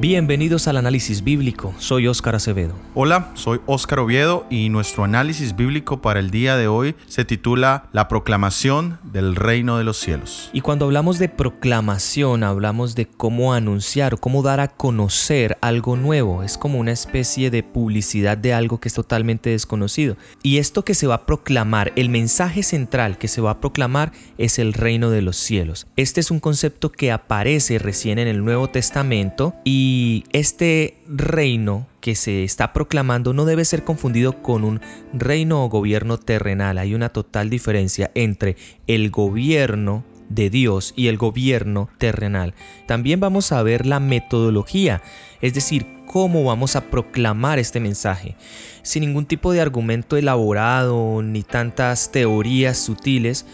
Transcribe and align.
Bienvenidos 0.00 0.68
al 0.68 0.76
análisis 0.76 1.24
bíblico, 1.24 1.74
soy 1.78 2.06
Óscar 2.06 2.36
Acevedo. 2.36 2.72
Hola, 2.94 3.32
soy 3.34 3.58
Óscar 3.66 3.98
Oviedo 3.98 4.46
y 4.48 4.68
nuestro 4.68 5.02
análisis 5.02 5.56
bíblico 5.56 6.00
para 6.00 6.20
el 6.20 6.30
día 6.30 6.56
de 6.56 6.68
hoy 6.68 6.94
se 7.08 7.24
titula 7.24 7.88
La 7.90 8.06
proclamación 8.06 9.00
del 9.02 9.34
reino 9.34 9.76
de 9.76 9.82
los 9.82 9.96
cielos. 9.96 10.50
Y 10.52 10.60
cuando 10.60 10.84
hablamos 10.84 11.18
de 11.18 11.28
proclamación, 11.28 12.44
hablamos 12.44 12.94
de 12.94 13.06
cómo 13.06 13.54
anunciar, 13.54 14.20
cómo 14.20 14.44
dar 14.44 14.60
a 14.60 14.68
conocer 14.68 15.58
algo 15.62 15.96
nuevo. 15.96 16.44
Es 16.44 16.58
como 16.58 16.78
una 16.78 16.92
especie 16.92 17.50
de 17.50 17.64
publicidad 17.64 18.38
de 18.38 18.54
algo 18.54 18.78
que 18.78 18.86
es 18.86 18.94
totalmente 18.94 19.50
desconocido. 19.50 20.16
Y 20.44 20.58
esto 20.58 20.84
que 20.84 20.94
se 20.94 21.08
va 21.08 21.16
a 21.16 21.26
proclamar, 21.26 21.92
el 21.96 22.08
mensaje 22.08 22.62
central 22.62 23.18
que 23.18 23.26
se 23.26 23.40
va 23.40 23.50
a 23.50 23.60
proclamar 23.60 24.12
es 24.38 24.60
el 24.60 24.74
reino 24.74 25.10
de 25.10 25.22
los 25.22 25.36
cielos. 25.36 25.88
Este 25.96 26.20
es 26.20 26.30
un 26.30 26.38
concepto 26.38 26.92
que 26.92 27.10
aparece 27.10 27.80
recién 27.80 28.20
en 28.20 28.28
el 28.28 28.44
Nuevo 28.44 28.68
Testamento 28.68 29.56
y 29.64 29.87
y 29.90 30.24
este 30.34 30.98
reino 31.08 31.86
que 32.02 32.14
se 32.14 32.44
está 32.44 32.74
proclamando 32.74 33.32
no 33.32 33.46
debe 33.46 33.64
ser 33.64 33.84
confundido 33.84 34.42
con 34.42 34.62
un 34.62 34.82
reino 35.14 35.64
o 35.64 35.70
gobierno 35.70 36.18
terrenal. 36.18 36.76
Hay 36.76 36.94
una 36.94 37.08
total 37.08 37.48
diferencia 37.48 38.10
entre 38.14 38.58
el 38.86 39.10
gobierno 39.10 40.04
de 40.28 40.50
Dios 40.50 40.92
y 40.94 41.06
el 41.06 41.16
gobierno 41.16 41.88
terrenal. 41.96 42.52
También 42.84 43.18
vamos 43.18 43.50
a 43.50 43.62
ver 43.62 43.86
la 43.86 43.98
metodología, 43.98 45.00
es 45.40 45.54
decir, 45.54 45.86
cómo 46.04 46.44
vamos 46.44 46.76
a 46.76 46.90
proclamar 46.90 47.58
este 47.58 47.80
mensaje, 47.80 48.36
sin 48.82 49.00
ningún 49.04 49.24
tipo 49.24 49.54
de 49.54 49.62
argumento 49.62 50.18
elaborado 50.18 51.22
ni 51.22 51.44
tantas 51.44 52.12
teorías 52.12 52.76
sutiles 52.76 53.46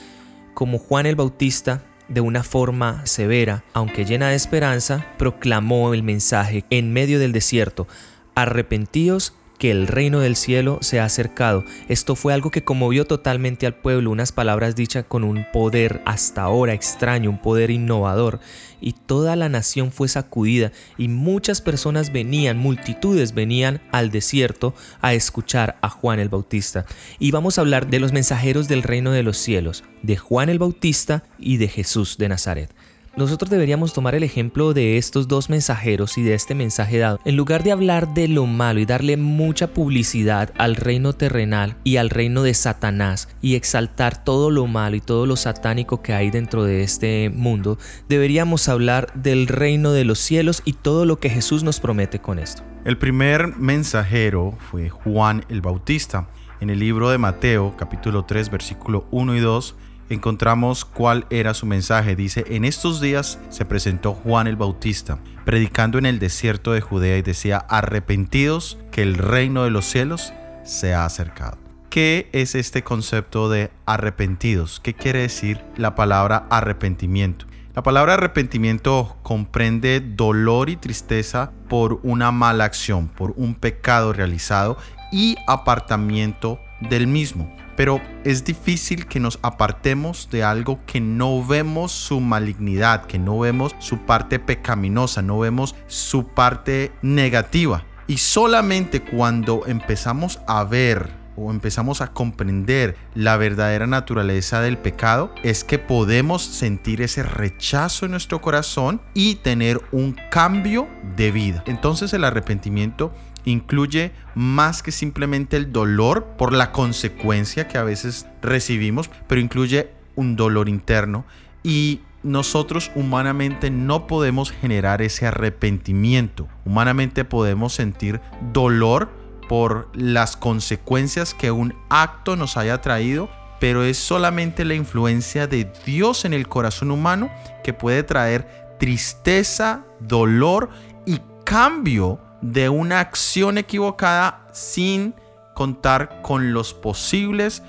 como 0.53 0.79
Juan 0.79 1.07
el 1.07 1.15
Bautista 1.15 1.85
de 2.09 2.21
una 2.21 2.43
forma 2.43 3.05
severa, 3.07 3.65
aunque 3.73 4.05
llena 4.05 4.29
de 4.29 4.37
esperanza, 4.37 5.07
proclamó 5.19 5.95
el 5.95 6.03
mensaje 6.03 6.65
en 6.71 6.93
medio 6.93 7.19
del 7.19 7.33
desierto, 7.33 7.89
arrepentíos 8.35 9.35
que 9.59 9.71
el 9.71 9.87
reino 9.87 10.21
del 10.21 10.37
cielo 10.37 10.79
se 10.83 11.01
ha 11.01 11.05
acercado. 11.05 11.65
Esto 11.89 12.17
fue 12.17 12.35
algo 12.35 12.51
que 12.51 12.65
conmovió 12.65 13.07
totalmente 13.07 13.67
al 13.67 13.75
pueblo, 13.75 14.11
unas 14.11 14.33
palabras 14.33 14.77
dichas 14.77 15.05
con 15.07 15.25
un 15.25 15.47
poder 15.53 16.03
hasta 16.05 16.43
ahora 16.43 16.73
extraño, 16.73 17.31
un 17.31 17.41
poder 17.41 17.71
innovador. 17.71 18.41
Y 18.87 18.93
toda 18.93 19.35
la 19.35 19.49
nación 19.49 19.91
fue 19.91 20.09
sacudida 20.09 20.71
y 20.99 21.09
muchas 21.09 21.63
personas 21.63 22.13
venían, 22.13 22.59
multitudes 22.59 23.33
venían 23.33 23.81
al 23.93 24.11
desierto 24.11 24.75
a 25.01 25.15
escuchar 25.15 25.79
a 25.81 25.89
Juan 25.89 26.21
el 26.21 26.29
Bautista. 26.29 26.85
Y 27.19 27.31
vamos 27.31 27.57
a 27.57 27.63
hablar 27.63 27.89
de 27.89 27.99
los 27.99 28.13
mensajeros 28.13 28.69
del 28.69 28.83
reino 28.83 29.11
de 29.11 29.23
los 29.23 29.39
cielos, 29.39 29.85
de 30.03 30.19
Juan 30.19 30.51
el 30.51 30.59
Bautista 30.59 31.25
y 31.39 31.57
de 31.57 31.69
Jesús 31.69 32.19
de 32.19 32.29
Nazaret. 32.29 32.75
Nosotros 33.17 33.49
deberíamos 33.49 33.93
tomar 33.93 34.17
el 34.17 34.25
ejemplo 34.25 34.75
de 34.75 34.99
estos 34.99 35.29
dos 35.29 35.49
mensajeros 35.49 36.19
y 36.19 36.25
de 36.25 36.35
este 36.35 36.57
mensaje 36.57 36.99
dado. 36.99 37.21
En 37.25 37.37
lugar 37.37 37.63
de 37.63 37.71
hablar 37.71 38.13
de 38.13 38.27
lo 38.27 38.47
malo 38.47 38.81
y 38.81 38.87
darle 38.87 39.17
mucha 39.17 39.69
publicidad 39.69 40.53
al 40.59 40.75
reino 40.75 41.13
terrenal 41.13 41.77
y 41.85 41.99
al 41.99 42.11
reino 42.11 42.43
de 42.43 42.55
Satanás 42.55 43.29
y 43.41 43.55
exaltar 43.55 44.25
todo 44.25 44.51
lo 44.51 44.67
malo 44.67 44.97
y 44.97 45.01
todo 45.01 45.27
lo 45.27 45.37
satánico 45.37 46.03
que 46.03 46.13
hay 46.13 46.33
dentro 46.33 46.65
de 46.65 46.83
este 46.83 47.31
mundo, 47.33 47.79
deberíamos 48.09 48.69
hablar 48.69 49.13
del 49.15 49.47
reino 49.47 49.93
de 49.93 50.05
los 50.05 50.19
cielos 50.19 50.63
y 50.65 50.73
todo 50.73 51.07
lo 51.07 51.21
que 51.21 51.31
Jesús 51.31 51.63
nos 51.63 51.79
promete 51.79 52.19
con 52.19 52.41
esto. 52.41 52.65
El 52.85 52.99
primer 52.99 53.57
mensajero 53.57 54.59
fue 54.73 54.89
Juan 54.89 55.45
el 55.49 55.61
Bautista. 55.61 56.29
En 56.61 56.69
el 56.69 56.81
libro 56.81 57.11
de 57.11 57.19
Mateo 57.19 57.77
capítulo 57.77 58.25
3 58.25 58.51
versículo 58.51 59.07
1 59.13 59.37
y 59.37 59.41
2 59.41 59.77
encontramos 60.09 60.85
cuál 60.85 61.27
era 61.31 61.55
su 61.55 61.67
mensaje. 61.67 62.17
Dice, 62.17 62.45
en 62.49 62.65
estos 62.65 63.01
días 63.01 63.39
se 63.51 63.65
presentó 63.65 64.13
Juan 64.13 64.47
el 64.47 64.57
Bautista, 64.57 65.19
predicando 65.45 65.99
en 65.99 66.07
el 66.07 66.19
desierto 66.19 66.73
de 66.73 66.81
Judea 66.81 67.19
y 67.19 67.23
decía, 67.23 67.59
arrepentidos 67.59 68.79
que 68.91 69.03
el 69.03 69.15
reino 69.15 69.65
de 69.65 69.71
los 69.71 69.85
cielos 69.85 70.33
se 70.65 70.95
ha 70.95 71.05
acercado. 71.05 71.59
¿Qué 71.91 72.29
es 72.33 72.55
este 72.55 72.83
concepto 72.83 73.49
de 73.49 73.71
arrepentidos? 73.87 74.81
¿Qué 74.81 74.95
quiere 74.95 75.21
decir 75.21 75.65
la 75.77 75.95
palabra 75.95 76.47
arrepentimiento? 76.51 77.47
La 77.75 77.83
palabra 77.83 78.15
arrepentimiento 78.15 79.17
comprende 79.23 80.01
dolor 80.01 80.71
y 80.71 80.77
tristeza 80.77 81.53
por 81.69 82.01
una 82.03 82.31
mala 82.31 82.65
acción, 82.65 83.09
por 83.09 83.33
un 83.37 83.55
pecado 83.55 84.13
realizado 84.13 84.77
y 85.11 85.37
apartamiento 85.47 86.61
del 86.81 87.07
mismo 87.07 87.55
pero 87.77 88.01
es 88.25 88.45
difícil 88.45 89.07
que 89.07 89.21
nos 89.21 89.39
apartemos 89.43 90.29
de 90.31 90.45
algo 90.45 90.81
que 90.87 91.01
no 91.01 91.45
vemos 91.45 91.93
su 91.93 92.21
malignidad, 92.21 93.07
que 93.07 93.19
no 93.19 93.39
vemos 93.39 93.75
su 93.79 93.99
parte 93.99 94.39
pecaminosa, 94.39 95.23
no 95.23 95.39
vemos 95.39 95.75
su 95.87 96.29
parte 96.29 96.93
negativa. 97.03 97.85
Y 98.07 98.19
solamente 98.19 99.03
cuando 99.03 99.63
empezamos 99.67 100.41
a 100.47 100.65
ver 100.65 101.25
o 101.37 101.51
empezamos 101.51 102.01
a 102.01 102.13
comprender 102.13 102.97
la 103.15 103.37
verdadera 103.37 103.87
naturaleza 103.87 104.61
del 104.61 104.79
pecado, 104.79 105.35
es 105.43 105.65
que 105.65 105.79
podemos 105.79 106.43
sentir 106.43 107.03
ese 107.03 107.23
rechazo 107.23 108.05
en 108.05 108.13
nuestro 108.13 108.41
corazón 108.41 109.01
y 109.15 109.37
tener 109.37 109.81
un 109.91 110.17
cambio 110.31 110.87
de 111.17 111.33
vida. 111.33 111.65
Entonces 111.67 112.13
el 112.13 112.25
arrepentimiento 112.25 113.13
incluye 113.45 114.13
más 114.35 114.83
que 114.83 114.93
simplemente 114.93 115.57
el 115.57 115.73
dolor 115.73 116.25
por 116.39 116.53
la 116.53 116.73
consecuencia 116.73 117.69
que 117.69 117.79
a 117.79 117.85
veces 117.85 118.27
recibimos, 118.43 119.11
pero 119.27 119.41
incluye 119.41 119.91
un 120.17 120.37
dolor 120.37 120.69
interno 120.69 121.25
y 121.63 122.01
nosotros 122.23 122.91
humanamente 122.95 123.71
no 123.71 124.07
podemos 124.07 124.51
generar 124.51 125.03
ese 125.03 125.27
arrepentimiento. 125.27 126.49
Humanamente 126.65 127.25
podemos 127.25 127.75
sentir 127.75 128.21
dolor 128.53 129.11
por 129.49 129.91
las 129.95 130.37
consecuencias 130.37 131.35
que 131.35 131.51
un 131.51 131.75
acto 131.91 132.37
nos 132.37 132.57
haya 132.57 132.81
traído, 132.81 133.29
pero 133.61 133.85
es 133.85 133.99
solamente 133.99 134.65
la 134.65 134.75
influencia 134.75 135.47
de 135.47 135.71
Dios 135.85 136.25
en 136.25 136.33
el 136.33 136.49
corazón 136.49 136.91
humano 136.91 137.31
que 137.63 137.75
puede 137.75 138.03
traer 138.03 138.77
tristeza, 138.79 139.85
dolor 140.01 140.71
y 141.07 141.21
cambio 141.45 142.21
de 142.45 142.69
una 142.69 143.01
acción 143.01 143.57
equivocada 143.57 144.47
sin 144.53 145.15
contar 145.55 146.21
con 146.21 146.53
los 146.53 146.75
posibles 146.75 147.63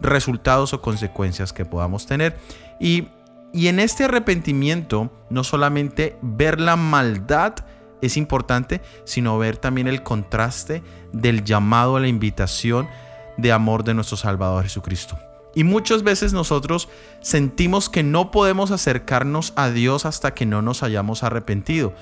resultados 0.00 0.72
o 0.72 0.80
consecuencias 0.80 1.52
que 1.52 1.66
podamos 1.66 2.06
tener. 2.06 2.38
Y, 2.80 3.08
y 3.52 3.68
en 3.68 3.78
este 3.78 4.04
arrepentimiento, 4.04 5.12
no 5.28 5.44
solamente 5.44 6.16
ver 6.22 6.60
la 6.60 6.76
maldad 6.76 7.56
es 8.00 8.16
importante, 8.16 8.80
sino 9.04 9.36
ver 9.36 9.58
también 9.58 9.86
el 9.86 10.02
contraste 10.02 10.82
del 11.12 11.44
llamado 11.44 11.96
a 11.96 12.00
la 12.00 12.08
invitación 12.08 12.88
de 13.36 13.52
amor 13.52 13.84
de 13.84 13.92
nuestro 13.92 14.16
Salvador 14.16 14.64
Jesucristo. 14.64 15.18
Y 15.54 15.64
muchas 15.64 16.02
veces 16.04 16.32
nosotros 16.32 16.88
sentimos 17.20 17.90
que 17.90 18.02
no 18.02 18.30
podemos 18.30 18.70
acercarnos 18.70 19.52
a 19.56 19.68
Dios 19.68 20.06
hasta 20.06 20.32
que 20.32 20.46
no 20.46 20.62
nos 20.62 20.82
hayamos 20.82 21.22
arrepentido. 21.22 21.92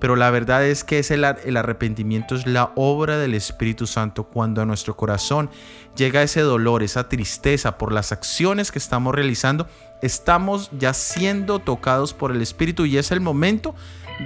Pero 0.00 0.16
la 0.16 0.30
verdad 0.30 0.64
es 0.64 0.84
que 0.84 0.98
es 0.98 1.10
el, 1.10 1.24
el, 1.24 1.56
arrepentimiento 1.56 2.34
es 2.34 2.46
la 2.46 2.72
obra 2.76 3.18
del 3.18 3.34
Espíritu 3.34 3.86
Santo 3.86 4.24
cuando 4.24 4.62
a 4.62 4.64
nuestro 4.64 4.96
corazón 4.96 5.50
llega 5.96 6.22
ese 6.22 6.40
dolor, 6.40 6.82
esa 6.82 7.08
tristeza 7.08 7.78
por 7.78 7.92
las 7.92 8.12
acciones 8.12 8.70
que 8.70 8.78
estamos 8.78 9.14
realizando, 9.14 9.66
estamos 10.02 10.70
ya 10.78 10.94
siendo 10.94 11.58
tocados 11.58 12.14
por 12.14 12.30
el 12.30 12.42
Espíritu 12.42 12.86
y 12.86 12.96
es 12.96 13.10
el 13.10 13.20
momento 13.20 13.74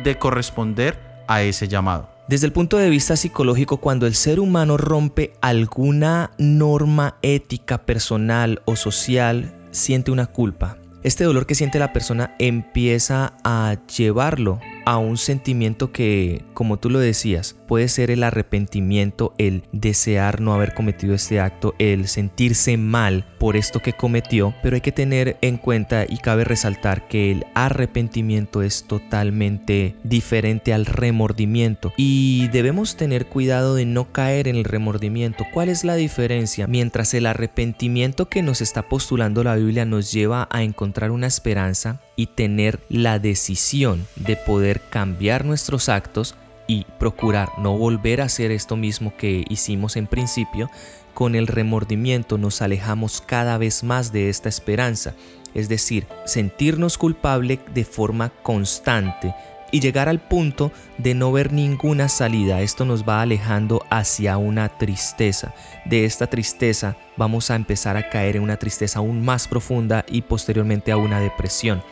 de 0.04 0.18
corresponder 0.18 0.98
a 1.26 1.42
ese 1.42 1.68
llamado. 1.68 2.10
Desde 2.28 2.46
el 2.46 2.52
punto 2.52 2.76
de 2.76 2.88
vista 2.88 3.16
psicológico, 3.16 3.78
cuando 3.78 4.06
el 4.06 4.14
ser 4.14 4.40
humano 4.40 4.76
rompe 4.76 5.32
alguna 5.40 6.30
norma 6.38 7.16
ética 7.22 7.84
personal 7.84 8.62
o 8.64 8.76
social, 8.76 9.54
siente 9.70 10.10
una 10.10 10.26
culpa. 10.26 10.78
Este 11.02 11.24
dolor 11.24 11.46
que 11.46 11.56
siente 11.56 11.80
la 11.80 11.92
persona 11.92 12.36
empieza 12.38 13.34
a 13.42 13.76
llevarlo 13.96 14.60
a 14.84 14.98
un 14.98 15.16
sentimiento 15.16 15.93
que, 15.93 16.44
como 16.55 16.79
tú 16.79 16.90
lo 16.90 16.99
decías, 16.99 17.56
puede 17.67 17.88
ser 17.88 18.11
el 18.11 18.23
arrepentimiento, 18.23 19.34
el 19.38 19.64
desear 19.73 20.40
no 20.40 20.55
haber 20.55 20.75
cometido 20.75 21.14
este 21.14 21.40
acto, 21.40 21.75
el 21.79 22.08
sentirse 22.08 22.76
mal 22.76 23.25
por 23.38 23.56
esto 23.56 23.81
que 23.81 23.93
cometió, 23.93 24.55
pero 24.62 24.75
hay 24.75 24.81
que 24.81 24.93
tener 24.93 25.37
en 25.40 25.56
cuenta 25.56 26.05
y 26.08 26.19
cabe 26.19 26.44
resaltar 26.44 27.08
que 27.08 27.31
el 27.31 27.46
arrepentimiento 27.55 28.62
es 28.62 28.84
totalmente 28.84 29.96
diferente 30.05 30.73
al 30.73 30.87
remordimiento 30.87 31.93
y 31.96 32.49
debemos 32.49 32.96
tener 32.96 33.26
cuidado 33.26 33.75
de 33.75 33.87
no 33.87 34.12
caer 34.12 34.49
en 34.49 34.56
el 34.56 34.64
remordimiento. 34.64 35.44
¿Cuál 35.52 35.69
es 35.69 35.85
la 35.85 35.94
diferencia? 35.94 36.67
Mientras 36.67 37.14
el 37.14 37.26
arrepentimiento 37.26 38.28
que 38.28 38.43
nos 38.43 38.61
está 38.61 38.88
postulando 38.88 39.44
la 39.44 39.56
Biblia 39.56 39.85
nos 39.85 40.12
lleva 40.12 40.49
a 40.50 40.62
encontrar 40.62 41.11
una 41.11 41.26
esperanza, 41.26 42.00
y 42.17 42.26
tener 42.26 42.81
la 42.88 43.19
decisión 43.19 44.06
de 44.17 44.37
poder 44.37 44.71
cambiar 44.80 45.44
nuestros 45.44 45.88
actos 45.88 46.34
y 46.66 46.86
procurar 46.98 47.50
no 47.58 47.76
volver 47.76 48.20
a 48.20 48.24
hacer 48.24 48.50
esto 48.50 48.76
mismo 48.76 49.16
que 49.16 49.44
hicimos 49.48 49.96
en 49.96 50.06
principio, 50.06 50.70
con 51.14 51.34
el 51.34 51.46
remordimiento 51.46 52.38
nos 52.38 52.62
alejamos 52.62 53.20
cada 53.20 53.58
vez 53.58 53.84
más 53.84 54.12
de 54.12 54.28
esta 54.28 54.48
esperanza, 54.48 55.14
es 55.54 55.69
decir, 55.69 56.06
sentirnos 56.24 56.96
culpable 56.96 57.60
de 57.74 57.84
forma 57.84 58.30
constante 58.42 59.34
y 59.72 59.80
llegar 59.80 60.08
al 60.08 60.20
punto 60.20 60.70
de 60.98 61.14
no 61.14 61.32
ver 61.32 61.52
ninguna 61.52 62.08
salida. 62.08 62.60
Esto 62.60 62.84
nos 62.84 63.04
va 63.04 63.22
alejando 63.22 63.84
hacia 63.90 64.36
una 64.36 64.68
tristeza. 64.68 65.54
De 65.84 66.04
esta 66.04 66.28
tristeza 66.28 66.96
vamos 67.16 67.50
a 67.50 67.56
empezar 67.56 67.96
a 67.96 68.08
caer 68.08 68.36
en 68.36 68.42
una 68.42 68.58
tristeza 68.58 69.00
aún 69.00 69.25
más 69.25 69.48
profunda 69.48 70.04
y 70.08 70.22
posteriormente 70.22 70.92
a 70.92 70.96
una 70.98 71.20
depresión. 71.20 71.82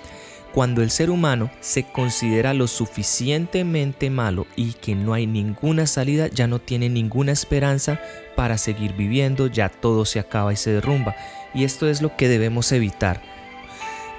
Cuando 0.53 0.83
el 0.83 0.91
ser 0.91 1.11
humano 1.11 1.51
se 1.61 1.85
considera 1.85 2.55
lo 2.55 2.67
suficientemente 2.67 4.11
malo 4.11 4.47
y 4.57 4.73
que 4.73 4.95
no 4.95 5.15
hay 5.15 5.27
ninguna 5.27 5.87
salida, 5.87 6.27
ya 6.29 6.47
no 6.47 6.59
tiene 6.59 6.89
ninguna 6.89 7.33
esperanza 7.33 8.01
para 8.37 8.59
seguir 8.59 8.95
viviendo, 8.95 9.47
ya 9.47 9.69
todo 9.69 10.05
se 10.05 10.19
acaba 10.19 10.53
y 10.53 10.57
se 10.57 10.73
derrumba. 10.73 11.15
Y 11.55 11.65
esto 11.65 11.89
es 11.89 12.03
lo 12.03 12.17
que 12.17 12.29
debemos 12.29 12.73
evitar 12.73 13.23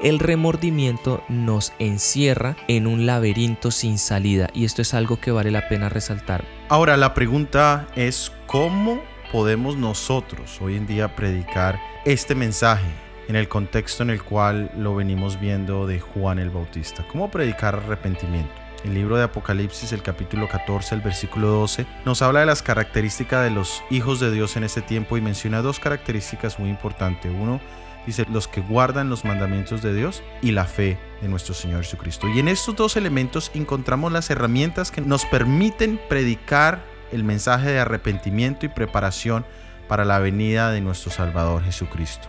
el 0.01 0.19
remordimiento 0.19 1.23
nos 1.29 1.73
encierra 1.77 2.57
en 2.67 2.87
un 2.87 3.05
laberinto 3.05 3.69
sin 3.71 3.97
salida 3.97 4.49
y 4.53 4.65
esto 4.65 4.81
es 4.81 4.93
algo 4.93 5.19
que 5.19 5.31
vale 5.31 5.51
la 5.51 5.67
pena 5.67 5.89
resaltar. 5.89 6.43
Ahora 6.69 6.97
la 6.97 7.13
pregunta 7.13 7.87
es 7.95 8.31
cómo 8.47 9.01
podemos 9.31 9.77
nosotros 9.77 10.59
hoy 10.59 10.75
en 10.75 10.87
día 10.87 11.15
predicar 11.15 11.79
este 12.03 12.33
mensaje 12.33 12.87
en 13.27 13.35
el 13.35 13.47
contexto 13.47 14.03
en 14.03 14.09
el 14.09 14.23
cual 14.23 14.71
lo 14.77 14.95
venimos 14.95 15.39
viendo 15.39 15.87
de 15.87 15.99
Juan 15.99 16.39
el 16.39 16.49
Bautista. 16.49 17.05
¿Cómo 17.07 17.31
predicar 17.31 17.75
arrepentimiento? 17.75 18.53
El 18.83 18.95
libro 18.95 19.15
de 19.15 19.23
Apocalipsis, 19.23 19.91
el 19.93 20.01
capítulo 20.01 20.47
14, 20.47 20.95
el 20.95 21.01
versículo 21.01 21.47
12, 21.47 21.85
nos 22.03 22.21
habla 22.21 22.39
de 22.39 22.47
las 22.47 22.63
características 22.63 23.43
de 23.43 23.51
los 23.51 23.83
hijos 23.91 24.19
de 24.19 24.31
Dios 24.31 24.57
en 24.57 24.63
este 24.63 24.81
tiempo 24.81 25.17
y 25.17 25.21
menciona 25.21 25.61
dos 25.61 25.79
características 25.79 26.57
muy 26.57 26.69
importantes. 26.69 27.31
Uno, 27.31 27.61
dice 28.05 28.25
los 28.31 28.47
que 28.47 28.61
guardan 28.61 29.09
los 29.09 29.23
mandamientos 29.23 29.81
de 29.81 29.93
Dios 29.93 30.23
y 30.41 30.51
la 30.51 30.65
fe 30.65 30.97
de 31.21 31.27
nuestro 31.27 31.53
Señor 31.53 31.83
Jesucristo. 31.83 32.27
Y 32.27 32.39
en 32.39 32.47
estos 32.47 32.75
dos 32.75 32.97
elementos 32.97 33.51
encontramos 33.53 34.11
las 34.11 34.29
herramientas 34.29 34.91
que 34.91 35.01
nos 35.01 35.25
permiten 35.25 35.99
predicar 36.09 36.83
el 37.11 37.23
mensaje 37.23 37.69
de 37.69 37.79
arrepentimiento 37.79 38.65
y 38.65 38.69
preparación 38.69 39.45
para 39.87 40.05
la 40.05 40.19
venida 40.19 40.71
de 40.71 40.81
nuestro 40.81 41.11
Salvador 41.11 41.63
Jesucristo. 41.63 42.27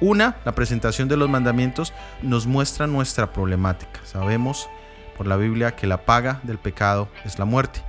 Una, 0.00 0.36
la 0.46 0.54
presentación 0.54 1.08
de 1.08 1.16
los 1.16 1.28
mandamientos 1.28 1.92
nos 2.22 2.46
muestra 2.46 2.86
nuestra 2.86 3.32
problemática. 3.32 4.00
Sabemos 4.04 4.68
por 5.16 5.26
la 5.26 5.36
Biblia 5.36 5.76
que 5.76 5.86
la 5.86 6.06
paga 6.06 6.40
del 6.42 6.58
pecado 6.58 7.08
es 7.26 7.38
la 7.38 7.44
muerte. 7.44 7.82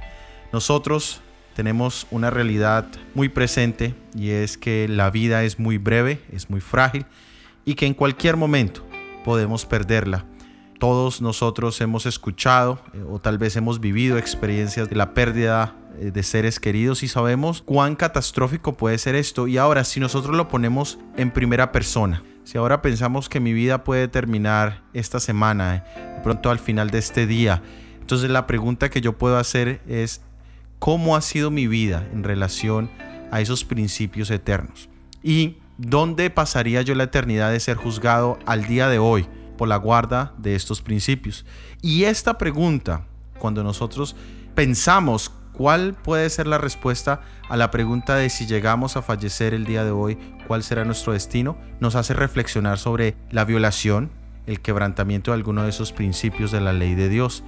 Nosotros 0.52 1.22
tenemos 1.56 2.08
una 2.12 2.30
realidad 2.30 2.86
muy 3.14 3.30
presente 3.30 3.96
y 4.14 4.32
es 4.32 4.58
que 4.58 4.90
la 4.90 5.10
vida 5.10 5.44
es 5.44 5.58
muy 5.58 5.78
breve, 5.78 6.22
es 6.34 6.50
muy 6.50 6.60
frágil 6.60 7.06
y 7.64 7.76
que 7.76 7.86
en 7.86 7.94
cualquier 7.94 8.36
momento 8.36 8.86
podemos 9.24 9.66
perderla. 9.66 10.26
Todos 10.80 11.22
nosotros 11.22 11.80
hemos 11.80 12.06
escuchado 12.06 12.82
eh, 12.94 13.06
o 13.10 13.20
tal 13.20 13.38
vez 13.38 13.56
hemos 13.56 13.80
vivido 13.80 14.18
experiencias 14.18 14.90
de 14.90 14.96
la 14.96 15.14
pérdida 15.14 15.76
de 16.00 16.24
seres 16.24 16.60
queridos 16.60 17.04
y 17.04 17.08
sabemos 17.08 17.62
cuán 17.62 17.96
catastrófico 17.96 18.78
puede 18.78 18.98
ser 18.98 19.16
esto. 19.16 19.48
Y 19.48 19.58
ahora, 19.58 19.84
si 19.84 20.00
nosotros 20.00 20.36
lo 20.36 20.48
ponemos 20.48 21.00
en 21.18 21.32
primera 21.32 21.72
persona, 21.72 22.24
si 22.44 22.58
ahora 22.58 22.82
pensamos 22.82 23.30
que 23.30 23.40
mi 23.40 23.54
vida 23.54 23.84
puede 23.84 24.08
terminar 24.08 24.84
esta 24.94 25.20
semana, 25.20 25.76
eh, 25.76 25.84
pronto 26.24 26.50
al 26.50 26.60
final 26.60 26.90
de 26.90 27.00
este 27.00 27.28
día, 27.28 27.62
entonces 28.00 28.30
la 28.30 28.48
pregunta 28.48 28.90
que 28.90 29.02
yo 29.02 29.18
puedo 29.18 29.38
hacer 29.38 29.82
es, 29.88 30.22
cómo 30.82 31.16
ha 31.16 31.22
sido 31.22 31.52
mi 31.52 31.68
vida 31.68 32.08
en 32.12 32.24
relación 32.24 32.90
a 33.30 33.40
esos 33.40 33.64
principios 33.64 34.32
eternos. 34.32 34.90
Y 35.22 35.58
dónde 35.78 36.32
pasaría 36.32 36.82
yo 36.82 36.96
la 36.96 37.04
eternidad 37.04 37.52
de 37.52 37.60
ser 37.60 37.78
juzgado 37.78 38.40
al 38.48 38.66
día 38.66 38.90
de 38.90 38.98
hoy 38.98 39.28
por 39.60 39.68
la 39.68 39.76
guarda 39.76 40.34
de 40.40 40.56
estos 40.56 40.82
principios. 40.82 41.46
Y 41.84 42.06
esta 42.06 42.40
pregunta, 42.40 43.06
cuando 43.38 43.64
nosotros 43.64 44.16
pensamos 44.56 45.32
cuál 45.62 45.94
puede 45.94 46.28
ser 46.32 46.48
la 46.48 46.58
respuesta 46.58 47.22
a 47.48 47.56
la 47.56 47.70
pregunta 47.70 48.16
de 48.16 48.32
si 48.32 48.48
llegamos 48.48 48.98
a 48.98 49.04
fallecer 49.04 49.54
el 49.54 49.64
día 49.64 49.84
de 49.84 49.92
hoy, 49.92 50.18
cuál 50.48 50.64
será 50.64 50.86
nuestro 50.86 51.14
destino, 51.14 51.56
nos 51.80 51.94
hace 51.94 52.16
reflexionar 52.16 52.80
sobre 52.80 53.16
la 53.30 53.46
violación, 53.46 54.10
el 54.48 54.60
quebrantamiento 54.60 55.30
de 55.30 55.36
alguno 55.36 55.62
de 55.62 55.70
esos 55.70 55.92
principios 55.92 56.52
de 56.52 56.62
la 56.62 56.74
ley 56.74 56.96
de 56.96 57.10
Dios. 57.10 57.44